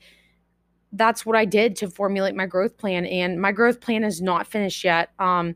that's 0.94 1.26
what 1.26 1.36
I 1.36 1.46
did 1.46 1.76
to 1.78 1.90
formulate 1.90 2.36
my 2.36 2.46
growth 2.46 2.78
plan. 2.78 3.06
And 3.06 3.42
my 3.42 3.52
growth 3.52 3.82
plan 3.82 4.04
is 4.04 4.22
not 4.22 4.48
finished 4.48 4.84
yet. 4.84 5.10
Um, 5.20 5.56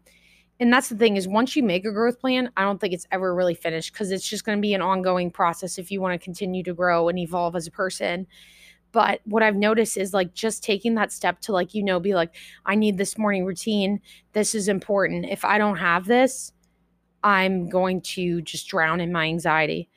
and 0.60 0.74
that's 0.74 0.90
the 0.90 0.96
thing 0.96 1.18
is 1.18 1.28
once 1.28 1.56
you 1.56 1.62
make 1.62 1.86
a 1.86 1.92
growth 1.92 2.20
plan, 2.20 2.50
I 2.58 2.64
don't 2.64 2.82
think 2.82 2.94
it's 2.94 3.06
ever 3.12 3.34
really 3.34 3.54
finished 3.54 3.94
because 3.94 4.12
it's 4.12 4.28
just 4.28 4.44
going 4.44 4.58
to 4.58 4.62
be 4.62 4.74
an 4.74 4.82
ongoing 4.82 5.30
process 5.30 5.78
if 5.78 5.92
you 5.92 6.02
want 6.02 6.20
to 6.20 6.24
continue 6.24 6.64
to 6.64 6.74
grow 6.74 7.10
and 7.10 7.20
evolve 7.20 7.56
as 7.56 7.68
a 7.68 7.72
person. 7.72 8.26
But 8.92 9.22
what 9.26 9.44
I've 9.44 9.56
noticed 9.56 9.98
is 9.98 10.14
like 10.14 10.34
just 10.34 10.64
taking 10.64 10.96
that 10.96 11.12
step 11.12 11.40
to 11.42 11.52
like, 11.52 11.76
you 11.76 11.84
know, 11.84 12.00
be 12.00 12.16
like, 12.16 12.34
I 12.66 12.74
need 12.74 12.98
this 12.98 13.18
morning 13.18 13.46
routine. 13.46 14.02
This 14.34 14.56
is 14.56 14.68
important. 14.68 15.26
If 15.30 15.46
I 15.46 15.60
don't 15.60 15.78
have 15.78 16.06
this, 16.06 16.52
I'm 17.24 17.70
going 17.70 18.02
to 18.02 18.42
just 18.42 18.68
drown 18.68 19.00
in 19.00 19.12
my 19.12 19.26
anxiety. 19.26 19.90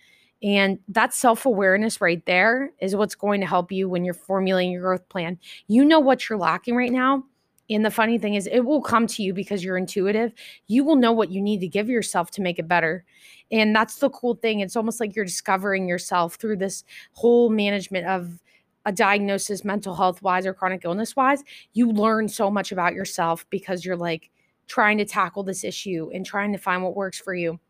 And 0.42 0.78
that 0.88 1.12
self 1.12 1.44
awareness 1.44 2.00
right 2.00 2.24
there 2.24 2.72
is 2.80 2.96
what's 2.96 3.14
going 3.14 3.40
to 3.40 3.46
help 3.46 3.70
you 3.70 3.88
when 3.88 4.04
you're 4.04 4.14
formulating 4.14 4.72
your 4.72 4.82
growth 4.82 5.08
plan. 5.08 5.38
You 5.66 5.84
know 5.84 6.00
what 6.00 6.28
you're 6.28 6.38
lacking 6.38 6.76
right 6.76 6.92
now. 6.92 7.24
And 7.68 7.84
the 7.84 7.90
funny 7.90 8.18
thing 8.18 8.34
is, 8.34 8.48
it 8.48 8.60
will 8.60 8.82
come 8.82 9.06
to 9.06 9.22
you 9.22 9.32
because 9.32 9.62
you're 9.62 9.76
intuitive. 9.76 10.32
You 10.66 10.82
will 10.82 10.96
know 10.96 11.12
what 11.12 11.30
you 11.30 11.40
need 11.40 11.60
to 11.60 11.68
give 11.68 11.88
yourself 11.88 12.30
to 12.32 12.42
make 12.42 12.58
it 12.58 12.66
better. 12.66 13.04
And 13.52 13.74
that's 13.74 13.96
the 13.96 14.10
cool 14.10 14.34
thing. 14.34 14.60
It's 14.60 14.76
almost 14.76 14.98
like 14.98 15.14
you're 15.14 15.24
discovering 15.24 15.86
yourself 15.86 16.34
through 16.34 16.56
this 16.56 16.84
whole 17.12 17.48
management 17.48 18.06
of 18.06 18.40
a 18.86 18.92
diagnosis, 18.92 19.64
mental 19.64 19.94
health 19.94 20.22
wise 20.22 20.46
or 20.46 20.54
chronic 20.54 20.84
illness 20.84 21.14
wise. 21.14 21.44
You 21.74 21.92
learn 21.92 22.28
so 22.28 22.50
much 22.50 22.72
about 22.72 22.94
yourself 22.94 23.46
because 23.50 23.84
you're 23.84 23.96
like 23.96 24.30
trying 24.66 24.98
to 24.98 25.04
tackle 25.04 25.42
this 25.42 25.62
issue 25.64 26.10
and 26.12 26.24
trying 26.24 26.52
to 26.52 26.58
find 26.58 26.82
what 26.82 26.96
works 26.96 27.18
for 27.18 27.34
you. 27.34 27.60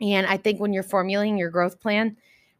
And 0.00 0.26
I 0.26 0.36
think 0.36 0.60
when 0.60 0.72
you're 0.72 0.82
formulating 0.82 1.36
your 1.36 1.50
growth 1.50 1.80
plan, 1.80 2.16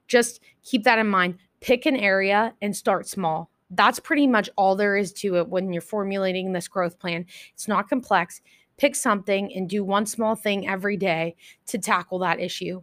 just 0.09 0.40
keep 0.62 0.85
that 0.85 0.98
in 0.98 1.07
mind. 1.07 1.38
Pick 1.61 1.87
an 1.87 1.96
area 1.96 2.55
and 2.62 2.74
start 2.74 3.07
small. 3.07 3.50
That's 3.70 4.00
pretty 4.00 4.26
much 4.26 4.50
all 4.57 4.74
there 4.74 4.96
is 4.96 5.12
to 5.14 5.37
it 5.37 5.48
when 5.48 5.72
you're 5.72 5.83
formulating 5.83 6.53
this 6.53 6.68
growth 6.68 6.98
plan. 6.98 7.24
It's 7.55 7.68
not 7.68 7.88
complex. 7.88 8.40
Pick 8.76 8.96
something 8.96 9.55
and 9.55 9.68
do 9.68 9.85
one 9.85 10.07
small 10.07 10.35
thing 10.35 10.68
every 10.68 10.96
day 10.96 11.37
to 11.66 11.79
tackle 11.79 12.18
that 12.20 12.40
issue. 12.40 12.83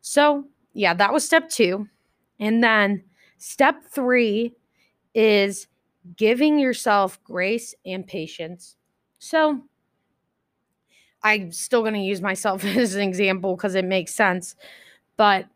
So, 0.00 0.44
yeah, 0.72 0.94
that 0.94 1.12
was 1.12 1.24
step 1.24 1.48
two. 1.48 1.88
And 2.40 2.62
then 2.62 3.04
step 3.38 3.84
three 3.90 4.54
is 5.14 5.66
giving 6.16 6.58
yourself 6.58 7.22
grace 7.24 7.74
and 7.84 8.06
patience. 8.06 8.76
So, 9.18 9.62
I'm 11.24 11.50
still 11.52 11.80
going 11.80 11.94
to 11.94 12.00
use 12.00 12.20
myself 12.20 12.64
as 12.76 12.94
an 12.94 13.02
example 13.02 13.56
because 13.56 13.74
it 13.74 13.84
makes 13.84 14.14
sense. 14.14 14.54
But 15.16 15.46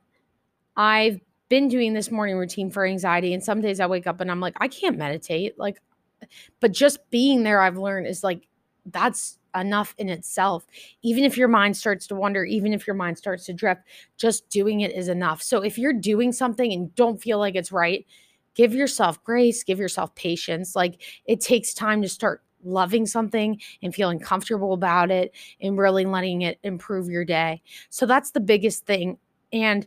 I've 0.76 1.20
been 1.48 1.68
doing 1.68 1.94
this 1.94 2.11
morning 2.11 2.37
routine 2.37 2.70
for 2.70 2.87
anxiety. 2.87 3.35
And 3.35 3.42
some 3.42 3.61
days 3.61 3.81
I 3.81 3.87
wake 3.87 4.07
up 4.07 4.20
and 4.20 4.31
I'm 4.31 4.40
like, 4.40 4.57
I 4.59 4.68
can't 4.68 4.98
meditate. 4.98 5.59
Like, 5.59 5.81
but 6.61 6.72
just 6.72 6.98
being 7.11 7.42
there, 7.42 7.61
I've 7.61 7.78
learned 7.78 8.07
is 8.07 8.24
like, 8.24 8.48
that's 8.87 9.38
enough 9.54 9.94
in 9.98 10.09
itself. 10.09 10.66
Even 11.02 11.24
if 11.24 11.37
your 11.37 11.48
mind 11.48 11.76
starts 11.76 12.07
to 12.09 12.14
wander, 12.14 12.44
even 12.44 12.72
if 12.72 12.87
your 12.87 12.96
mind 12.96 13.18
starts 13.18 13.46
to 13.46 13.52
drift, 13.52 13.83
just 14.16 14.48
doing 14.50 14.81
it 14.81 14.92
is 14.92 15.09
enough. 15.09 15.42
So 15.42 15.62
if 15.62 15.78
you're 15.78 15.92
doing 15.92 16.33
something 16.33 16.72
and 16.72 16.94
don't 16.94 17.20
feel 17.20 17.38
like 17.38 17.54
it's 17.54 17.72
right, 17.72 18.07
give 18.54 18.74
yourself 18.74 19.22
grace, 19.24 19.62
give 19.62 19.78
yourself 19.78 20.14
patience. 20.14 20.76
Like 20.76 21.02
it 21.26 21.40
takes 21.40 21.74
time 21.74 22.02
to 22.02 22.09
start 22.09 22.42
loving 22.64 23.06
something 23.06 23.60
and 23.82 23.94
feeling 23.94 24.18
comfortable 24.18 24.72
about 24.72 25.10
it 25.10 25.34
and 25.60 25.78
really 25.78 26.04
letting 26.04 26.42
it 26.42 26.58
improve 26.62 27.08
your 27.08 27.24
day. 27.24 27.62
So 27.90 28.06
that's 28.06 28.32
the 28.32 28.40
biggest 28.40 28.86
thing. 28.86 29.18
And 29.52 29.86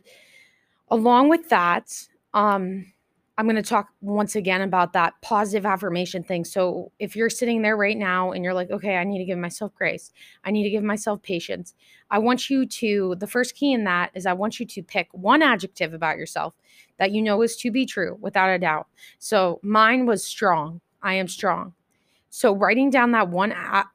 along 0.88 1.28
with 1.28 1.48
that, 1.48 1.92
um, 2.34 2.92
I'm 3.38 3.46
going 3.46 3.56
to 3.56 3.62
talk 3.62 3.88
once 4.02 4.36
again 4.36 4.60
about 4.60 4.92
that 4.92 5.14
positive 5.22 5.64
affirmation 5.64 6.22
thing. 6.22 6.44
So, 6.44 6.92
if 6.98 7.16
you're 7.16 7.30
sitting 7.30 7.62
there 7.62 7.76
right 7.76 7.96
now 7.96 8.32
and 8.32 8.44
you're 8.44 8.52
like, 8.52 8.70
okay, 8.70 8.96
I 8.96 9.04
need 9.04 9.18
to 9.18 9.24
give 9.24 9.38
myself 9.38 9.74
grace, 9.74 10.12
I 10.44 10.50
need 10.50 10.64
to 10.64 10.70
give 10.70 10.84
myself 10.84 11.22
patience, 11.22 11.74
I 12.10 12.18
want 12.18 12.50
you 12.50 12.66
to, 12.66 13.16
the 13.18 13.26
first 13.26 13.54
key 13.54 13.72
in 13.72 13.84
that 13.84 14.10
is 14.14 14.26
I 14.26 14.34
want 14.34 14.60
you 14.60 14.66
to 14.66 14.82
pick 14.82 15.08
one 15.12 15.42
adjective 15.42 15.94
about 15.94 16.18
yourself 16.18 16.54
that 16.98 17.12
you 17.12 17.22
know 17.22 17.40
is 17.40 17.56
to 17.56 17.70
be 17.70 17.86
true 17.86 18.18
without 18.20 18.50
a 18.50 18.58
doubt. 18.58 18.86
So, 19.18 19.60
mine 19.62 20.04
was 20.04 20.22
strong. 20.22 20.82
I 21.02 21.14
am 21.14 21.26
strong. 21.26 21.72
So 22.34 22.56
writing 22.56 22.88
down 22.88 23.12
that 23.12 23.28
one 23.28 23.52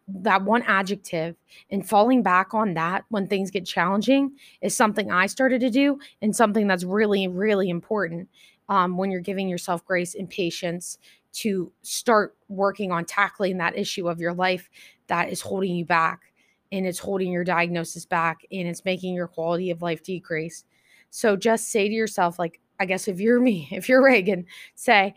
that 0.07 0.43
one 0.43 0.61
adjective 0.61 1.35
and 1.71 1.89
falling 1.89 2.21
back 2.21 2.53
on 2.53 2.75
that 2.75 3.03
when 3.09 3.25
things 3.25 3.49
get 3.49 3.65
challenging 3.65 4.33
is 4.61 4.75
something 4.75 5.09
I 5.11 5.25
started 5.25 5.59
to 5.61 5.71
do 5.71 5.97
and 6.21 6.35
something 6.35 6.67
that's 6.67 6.83
really 6.83 7.27
really 7.27 7.67
important 7.67 8.29
um, 8.69 8.95
when 8.95 9.09
you're 9.09 9.21
giving 9.21 9.49
yourself 9.49 9.83
grace 9.83 10.13
and 10.13 10.29
patience 10.29 10.99
to 11.33 11.71
start 11.81 12.37
working 12.47 12.91
on 12.91 13.05
tackling 13.05 13.57
that 13.57 13.75
issue 13.75 14.07
of 14.07 14.19
your 14.19 14.35
life 14.35 14.69
that 15.07 15.31
is 15.31 15.41
holding 15.41 15.75
you 15.75 15.83
back 15.83 16.31
and 16.71 16.85
it's 16.85 16.99
holding 16.99 17.31
your 17.31 17.43
diagnosis 17.43 18.05
back 18.05 18.41
and 18.51 18.67
it's 18.67 18.85
making 18.85 19.15
your 19.15 19.27
quality 19.27 19.71
of 19.71 19.81
life 19.81 20.03
decrease. 20.03 20.63
So 21.09 21.35
just 21.35 21.69
say 21.69 21.87
to 21.87 21.93
yourself 21.93 22.37
like 22.37 22.59
I 22.79 22.85
guess 22.85 23.07
if 23.07 23.19
you're 23.19 23.39
me, 23.49 23.67
if 23.71 23.89
you're 23.89 24.03
Reganne, 24.03 24.45
say 24.75 25.15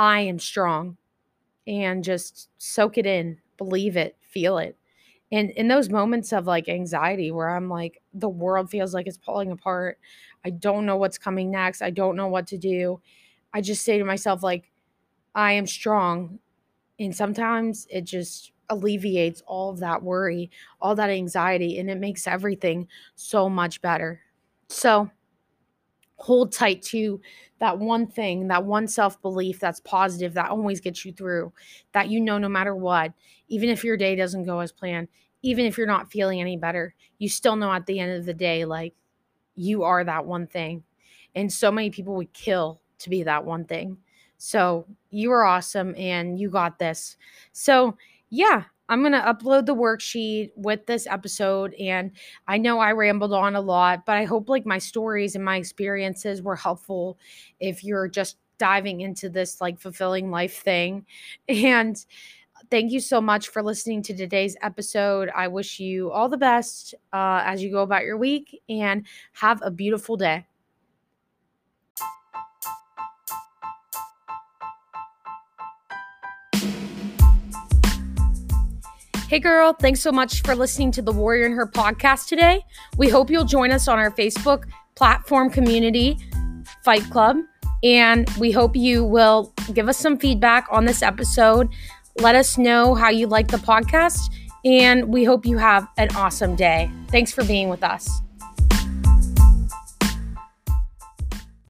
I 0.00 0.22
am 0.22 0.40
strong 0.40 0.96
and 1.66 2.04
just 2.04 2.48
soak 2.58 2.98
it 2.98 3.06
in, 3.06 3.38
believe 3.58 3.96
it, 3.96 4.16
feel 4.20 4.58
it. 4.58 4.76
And 5.32 5.50
in 5.50 5.68
those 5.68 5.90
moments 5.90 6.32
of 6.32 6.46
like 6.46 6.68
anxiety 6.68 7.30
where 7.32 7.50
I'm 7.50 7.68
like, 7.68 8.00
the 8.14 8.28
world 8.28 8.70
feels 8.70 8.94
like 8.94 9.06
it's 9.06 9.18
falling 9.18 9.50
apart, 9.50 9.98
I 10.44 10.50
don't 10.50 10.86
know 10.86 10.96
what's 10.96 11.18
coming 11.18 11.50
next, 11.50 11.82
I 11.82 11.90
don't 11.90 12.16
know 12.16 12.28
what 12.28 12.46
to 12.48 12.58
do. 12.58 13.00
I 13.52 13.60
just 13.60 13.84
say 13.84 13.98
to 13.98 14.04
myself, 14.04 14.42
like, 14.42 14.70
I 15.34 15.52
am 15.52 15.66
strong. 15.66 16.38
And 16.98 17.14
sometimes 17.14 17.86
it 17.90 18.02
just 18.02 18.52
alleviates 18.70 19.42
all 19.46 19.70
of 19.70 19.80
that 19.80 20.02
worry, 20.02 20.50
all 20.80 20.94
that 20.96 21.10
anxiety, 21.10 21.78
and 21.78 21.90
it 21.90 21.98
makes 21.98 22.26
everything 22.26 22.88
so 23.16 23.48
much 23.48 23.82
better. 23.82 24.20
So, 24.68 25.10
hold 26.16 26.52
tight 26.52 26.82
to 26.82 27.20
that 27.58 27.78
one 27.78 28.06
thing, 28.06 28.48
that 28.48 28.64
one 28.64 28.86
self 28.88 29.20
belief 29.22 29.60
that's 29.60 29.80
positive, 29.80 30.34
that 30.34 30.50
always 30.50 30.80
gets 30.80 31.04
you 31.04 31.12
through, 31.12 31.52
that 31.92 32.08
you 32.08 32.20
know 32.20 32.38
no 32.38 32.48
matter 32.48 32.74
what, 32.74 33.12
even 33.48 33.68
if 33.68 33.84
your 33.84 33.96
day 33.96 34.14
doesn't 34.16 34.44
go 34.44 34.60
as 34.60 34.72
planned, 34.72 35.08
even 35.42 35.64
if 35.64 35.78
you're 35.78 35.86
not 35.86 36.10
feeling 36.10 36.40
any 36.40 36.56
better, 36.56 36.94
you 37.18 37.28
still 37.28 37.56
know 37.56 37.72
at 37.72 37.86
the 37.86 37.98
end 37.98 38.12
of 38.12 38.26
the 38.26 38.34
day, 38.34 38.64
like 38.64 38.94
you 39.54 39.82
are 39.82 40.04
that 40.04 40.26
one 40.26 40.46
thing. 40.46 40.82
And 41.34 41.52
so 41.52 41.70
many 41.70 41.90
people 41.90 42.14
would 42.16 42.32
kill 42.32 42.80
to 42.98 43.10
be 43.10 43.22
that 43.24 43.44
one 43.44 43.64
thing. 43.64 43.98
So 44.38 44.86
you 45.10 45.32
are 45.32 45.44
awesome 45.44 45.94
and 45.96 46.38
you 46.38 46.50
got 46.50 46.78
this. 46.78 47.16
So, 47.52 47.96
yeah, 48.30 48.64
I'm 48.88 49.00
going 49.00 49.12
to 49.12 49.18
upload 49.18 49.66
the 49.66 49.74
worksheet 49.74 50.50
with 50.56 50.86
this 50.86 51.06
episode. 51.06 51.74
And 51.74 52.12
I 52.46 52.58
know 52.58 52.78
I 52.78 52.92
rambled 52.92 53.32
on 53.32 53.56
a 53.56 53.60
lot, 53.60 54.06
but 54.06 54.16
I 54.16 54.24
hope 54.24 54.48
like 54.48 54.66
my 54.66 54.78
stories 54.78 55.34
and 55.34 55.44
my 55.44 55.56
experiences 55.56 56.42
were 56.42 56.56
helpful 56.56 57.18
if 57.60 57.82
you're 57.82 58.08
just 58.08 58.36
diving 58.58 59.00
into 59.00 59.28
this 59.28 59.60
like 59.60 59.78
fulfilling 59.80 60.30
life 60.30 60.62
thing. 60.62 61.04
And 61.48 61.96
thank 62.70 62.92
you 62.92 63.00
so 63.00 63.20
much 63.20 63.48
for 63.48 63.62
listening 63.62 64.02
to 64.02 64.16
today's 64.16 64.56
episode. 64.62 65.30
I 65.34 65.48
wish 65.48 65.78
you 65.78 66.10
all 66.10 66.28
the 66.28 66.38
best 66.38 66.94
uh, 67.12 67.42
as 67.44 67.62
you 67.62 67.70
go 67.70 67.82
about 67.82 68.04
your 68.04 68.16
week 68.16 68.62
and 68.68 69.06
have 69.32 69.60
a 69.62 69.70
beautiful 69.70 70.16
day. 70.16 70.46
Hey, 79.28 79.40
girl, 79.40 79.72
thanks 79.72 80.00
so 80.00 80.12
much 80.12 80.42
for 80.42 80.54
listening 80.54 80.92
to 80.92 81.02
the 81.02 81.10
Warrior 81.10 81.46
in 81.46 81.52
Her 81.52 81.66
podcast 81.66 82.28
today. 82.28 82.64
We 82.96 83.08
hope 83.08 83.28
you'll 83.28 83.44
join 83.44 83.72
us 83.72 83.88
on 83.88 83.98
our 83.98 84.12
Facebook 84.12 84.66
platform 84.94 85.50
community, 85.50 86.16
Fight 86.84 87.02
Club. 87.10 87.38
And 87.82 88.30
we 88.38 88.52
hope 88.52 88.76
you 88.76 89.02
will 89.02 89.52
give 89.74 89.88
us 89.88 89.98
some 89.98 90.16
feedback 90.16 90.68
on 90.70 90.84
this 90.84 91.02
episode. 91.02 91.68
Let 92.20 92.36
us 92.36 92.56
know 92.56 92.94
how 92.94 93.10
you 93.10 93.26
like 93.26 93.48
the 93.48 93.56
podcast. 93.56 94.32
And 94.64 95.12
we 95.12 95.24
hope 95.24 95.44
you 95.44 95.58
have 95.58 95.88
an 95.96 96.14
awesome 96.14 96.54
day. 96.54 96.88
Thanks 97.08 97.32
for 97.32 97.44
being 97.44 97.68
with 97.68 97.82
us. 97.82 98.22